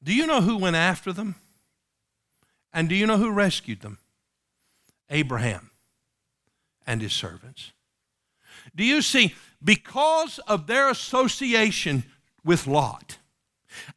Do 0.03 0.13
you 0.13 0.25
know 0.25 0.41
who 0.41 0.57
went 0.57 0.75
after 0.75 1.11
them? 1.11 1.35
And 2.73 2.87
do 2.87 2.95
you 2.95 3.05
know 3.05 3.17
who 3.17 3.31
rescued 3.31 3.81
them? 3.81 3.97
Abraham 5.09 5.71
and 6.85 7.01
his 7.01 7.13
servants. 7.13 7.71
Do 8.75 8.83
you 8.83 9.01
see? 9.01 9.35
Because 9.63 10.39
of 10.39 10.67
their 10.67 10.89
association 10.89 12.03
with 12.43 12.67
Lot. 12.67 13.17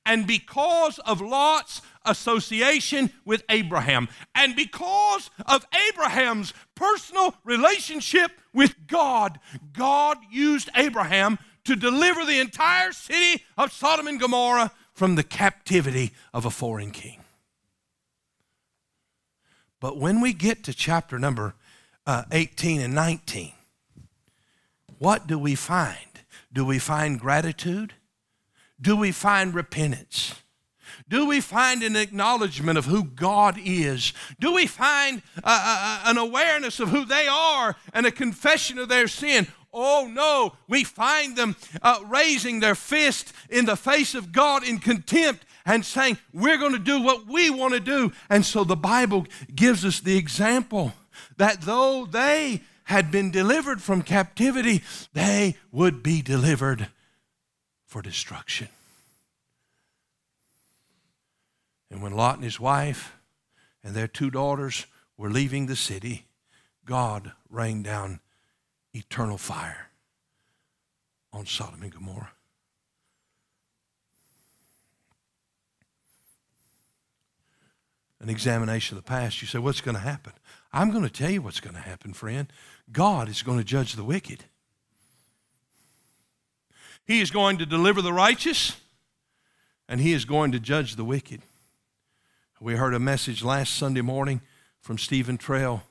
And 0.05 0.27
because 0.27 0.99
of 1.01 1.21
Lot's 1.21 1.83
association 2.05 3.13
with 3.25 3.45
Abraham, 3.49 4.09
and 4.35 4.57
because 4.57 5.31
of 5.47 5.67
Abraham's 5.91 6.53
personal 6.75 7.35
relationship 7.45 8.33
with 8.53 8.75
God, 8.87 9.39
God 9.73 10.19
used 10.31 10.69
Abraham 10.75 11.39
to 11.65 11.77
deliver 11.77 12.25
the 12.25 12.41
entire 12.41 12.93
city 12.93 13.45
of 13.57 13.73
Sodom 13.73 14.07
and 14.07 14.21
Gomorrah 14.21 14.73
from 14.93 15.15
the 15.15 15.23
captivity 15.23 16.13
of 16.35 16.45
a 16.45 16.51
foreign 16.51 16.91
king. 16.91 17.23
But 19.81 19.99
when 19.99 20.21
we 20.21 20.33
get 20.33 20.63
to 20.65 20.75
chapter 20.75 21.19
number 21.19 21.55
uh, 22.07 22.25
18 22.31 22.81
and 22.81 22.95
19, 22.95 23.53
what 24.99 25.27
do 25.27 25.39
we 25.39 25.55
find? 25.55 25.97
Do 26.53 26.65
we 26.65 26.79
find 26.79 27.19
gratitude? 27.19 27.95
Do 28.83 28.97
we 28.97 29.13
find 29.13 29.55
repentance? 29.55 30.35
Do 31.09 31.27
we 31.27 31.41
find 31.41 31.83
an 31.83 31.95
acknowledgement 31.95 32.79
of 32.79 32.87
who 32.87 33.05
God 33.05 33.59
is? 33.63 34.13
Do 34.41 34.55
we 34.55 34.67
find 34.67 35.23
uh, 35.37 35.41
uh, 35.45 35.79
uh, 36.07 36.11
an 36.11 36.19
awareness 36.19 36.81
of 36.81 36.89
who 36.89 37.05
they 37.05 37.27
are 37.29 37.77
and 37.95 38.07
a 38.07 38.11
confession 38.11 38.79
of 38.79 38.89
their 38.89 39.07
sin? 39.09 39.47
Oh 39.73 40.11
no, 40.13 40.55
we 40.69 40.85
find 40.85 41.37
them 41.37 41.57
uh, 41.81 42.01
raising 42.07 42.61
their 42.61 42.75
fist 42.75 43.33
in 43.49 43.67
the 43.67 43.77
face 43.77 44.15
of 44.15 44.33
God 44.33 44.65
in 44.65 44.79
contempt 44.79 45.45
and 45.65 45.85
saying, 45.85 46.19
We're 46.33 46.59
going 46.59 46.73
to 46.73 46.79
do 46.79 47.01
what 47.01 47.27
we 47.27 47.51
want 47.51 47.75
to 47.75 47.81
do. 47.81 48.13
And 48.29 48.45
so 48.45 48.65
the 48.65 48.77
Bible 48.77 49.27
gives 49.55 49.85
us 49.85 50.01
the 50.01 50.17
example 50.17 50.93
that 51.37 51.63
though 51.63 52.05
they 52.05 52.63
had 52.85 53.11
been 53.11 53.31
delivered 53.31 53.81
from 53.81 54.03
captivity, 54.03 54.83
they 55.15 55.57
would 55.71 56.03
be 56.03 56.21
delivered 56.21 56.89
for 57.93 58.01
destruction. 58.01 58.69
And 61.91 62.03
when 62.03 62.13
Lot 62.13 62.37
and 62.37 62.45
his 62.45 62.59
wife 62.59 63.19
and 63.85 63.95
their 63.95 64.09
two 64.09 64.31
daughters 64.31 64.87
were 65.19 65.29
leaving 65.29 65.67
the 65.67 65.77
city, 65.77 66.25
God 66.87 67.33
rained 67.51 67.85
down 67.85 68.21
eternal 68.95 69.37
fire 69.37 69.91
on 71.35 71.45
Sodom 71.45 71.83
and 71.83 71.93
Gomorrah. 71.93 72.33
An 78.21 78.31
examination 78.31 78.97
of 78.97 79.05
the 79.05 79.09
past, 79.09 79.43
you 79.43 79.49
say, 79.49 79.59
What's 79.59 79.83
going 79.83 79.97
to 79.97 80.01
happen? 80.01 80.33
I'm 80.73 80.91
going 80.93 81.05
to 81.05 81.11
tell 81.11 81.31
you 81.31 81.43
what's 81.43 81.61
going 81.61 81.77
to 81.77 81.83
happen, 81.83 82.15
friend. 82.15 82.51
God 82.91 83.29
is 83.29 83.43
going 83.43 83.59
to 83.59 83.65
judge 83.65 83.93
the 83.93 84.05
wicked. 84.05 84.45
He 87.05 87.21
is 87.21 87.31
going 87.31 87.59
to 87.59 87.67
deliver 87.67 88.01
the 88.01 88.13
righteous, 88.13 88.77
and 89.89 90.01
He 90.01 90.13
is 90.13 90.25
going 90.25 90.53
to 90.53 90.61
judge 90.61 90.97
the 90.97 91.05
wicked. 91.05 91.43
We 92.61 92.77
heard 92.77 92.95
a 92.95 93.01
message 93.01 93.43
last 93.43 93.75
Sunday 93.75 94.03
morning 94.03 94.41
from 94.81 94.97
Stephen 94.97 95.37
Trail 95.37 95.83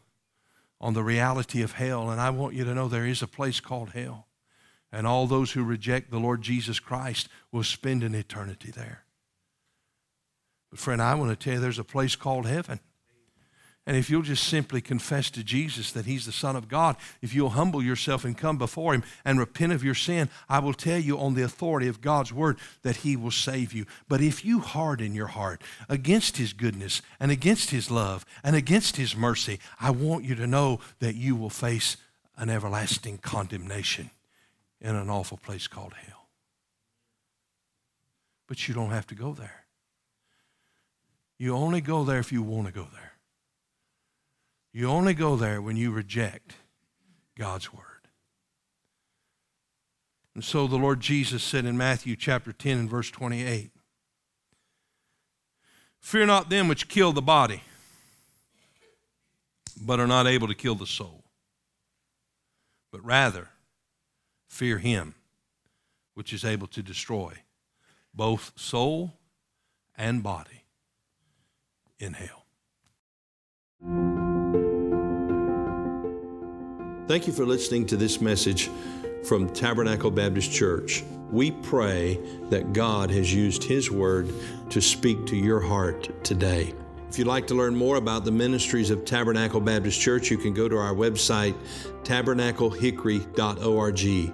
on 0.80 0.94
the 0.94 1.04
reality 1.04 1.62
of 1.62 1.74
hell, 1.74 2.10
and 2.10 2.22
I 2.22 2.30
want 2.30 2.56
you 2.56 2.64
to 2.64 2.74
know 2.74 2.88
there 2.88 3.06
is 3.06 3.22
a 3.22 3.28
place 3.28 3.60
called 3.60 3.90
hell. 3.90 4.28
And 4.90 5.06
all 5.06 5.28
those 5.28 5.52
who 5.52 5.64
reject 5.64 6.12
the 6.12 6.20
Lord 6.20 6.42
Jesus 6.42 6.80
Christ 6.80 7.30
will 7.52 7.64
spend 7.64 8.04
an 8.04 8.16
eternity 8.16 8.72
there. 8.72 9.04
But, 10.70 10.80
friend, 10.80 11.02
I 11.02 11.16
want 11.16 11.30
to 11.32 11.36
tell 11.36 11.56
you 11.56 11.60
there's 11.60 11.80
a 11.80 11.84
place 11.84 12.16
called 12.16 12.46
heaven. 12.46 12.80
And 13.88 13.98
if 13.98 14.12
you'll 14.12 14.22
just 14.22 14.48
simply 14.48 14.80
confess 14.80 15.32
to 15.32 15.44
Jesus 15.44 15.92
that 15.94 16.06
He's 16.06 16.28
the 16.28 16.32
Son 16.32 16.56
of 16.56 16.68
God, 16.68 16.96
if 17.22 17.34
you'll 17.34 17.50
humble 17.50 17.82
yourself 17.82 18.24
and 18.24 18.38
come 18.38 18.58
before 18.58 18.94
Him 18.94 19.04
and 19.26 19.40
repent 19.40 19.74
of 19.74 19.84
your 19.84 19.96
sin, 19.96 20.30
I 20.48 20.60
will 20.60 20.74
tell 20.74 21.00
you 21.00 21.18
on 21.18 21.34
the 21.34 21.42
authority 21.42 21.88
of 21.88 22.00
God's 22.00 22.32
Word 22.32 22.60
that 22.84 22.98
He 22.98 23.16
will 23.16 23.32
save 23.32 23.74
you. 23.74 23.88
But 24.08 24.22
if 24.22 24.46
you 24.46 24.60
harden 24.60 25.16
your 25.16 25.28
heart 25.28 25.64
against 25.90 26.38
His 26.38 26.54
goodness 26.54 27.02
and 27.20 27.32
against 27.32 27.72
His 27.72 27.90
love 27.90 28.24
and 28.44 28.56
against 28.56 28.98
His 28.98 29.16
mercy, 29.16 29.60
I 29.80 29.90
want 29.90 30.26
you 30.26 30.36
to 30.36 30.46
know 30.46 30.80
that 31.00 31.16
you 31.16 31.36
will 31.36 31.50
face 31.50 31.98
an 32.38 32.50
everlasting 32.50 33.18
condemnation 33.18 34.12
in 34.80 34.96
an 34.96 35.10
awful 35.10 35.38
place 35.38 35.68
called 35.68 35.94
hell. 35.94 36.28
But 38.48 38.68
you 38.68 38.76
don't 38.76 38.92
have 38.92 39.08
to 39.08 39.16
go 39.16 39.34
there. 39.34 39.66
You 41.40 41.56
only 41.56 41.82
go 41.82 42.04
there 42.04 42.20
if 42.20 42.32
you 42.32 42.44
want 42.44 42.68
to 42.68 42.74
go 42.74 42.88
there. 42.94 43.11
You 44.74 44.88
only 44.88 45.14
go 45.14 45.36
there 45.36 45.62
when 45.62 45.76
you 45.76 45.92
reject 45.92 46.56
God's 47.38 47.74
word. 47.74 47.86
And 50.34 50.44
so 50.44 50.66
the 50.68 50.78
Lord 50.78 51.02
Jesus 51.02 51.44
said 51.44 51.66
in 51.66 51.78
Matthew 51.78 52.16
chapter 52.16 52.54
10 52.54 52.78
and 52.78 52.90
verse 52.90 53.12
28 53.12 53.72
Fear 56.00 56.26
not 56.26 56.50
them 56.50 56.68
which 56.68 56.88
kill 56.88 57.12
the 57.12 57.22
body, 57.22 57.62
but 59.80 60.00
are 60.00 60.08
not 60.08 60.26
able 60.26 60.48
to 60.48 60.56
kill 60.56 60.74
the 60.74 60.88
soul, 60.88 61.24
but 62.92 63.06
rather 63.06 63.50
fear 64.48 64.80
him 64.80 65.16
which 66.14 66.34
is 66.34 66.44
able 66.44 66.68
to 66.68 66.82
destroy 66.82 67.34
both 68.14 68.52
soul 68.56 69.14
and 69.96 70.24
body 70.24 70.64
in 72.00 72.14
hell. 72.14 72.46
Thank 77.12 77.28
you 77.28 77.34
for 77.34 77.46
listening 77.46 77.86
to 77.88 77.98
this 77.98 78.22
message 78.22 78.70
from 79.26 79.50
Tabernacle 79.50 80.12
Baptist 80.12 80.50
Church. 80.50 81.04
We 81.30 81.52
pray 81.52 82.18
that 82.50 82.72
God 82.72 83.12
has 83.12 83.34
used 83.34 83.66
His 83.66 83.92
Word 83.92 84.34
to 84.70 84.80
speak 84.80 85.26
to 85.26 85.36
your 85.36 85.60
heart 85.60 86.24
today. 86.24 86.74
If 87.10 87.20
you'd 87.20 87.28
like 87.28 87.48
to 87.48 87.54
learn 87.54 87.76
more 87.76 87.98
about 87.98 88.24
the 88.24 88.32
ministries 88.32 88.92
of 88.92 89.04
Tabernacle 89.04 89.60
Baptist 89.60 90.00
Church, 90.00 90.32
you 90.32 90.38
can 90.38 90.54
go 90.54 90.70
to 90.70 90.78
our 90.78 90.94
website, 90.94 91.54
tabernaclehickory.org. 92.04 94.34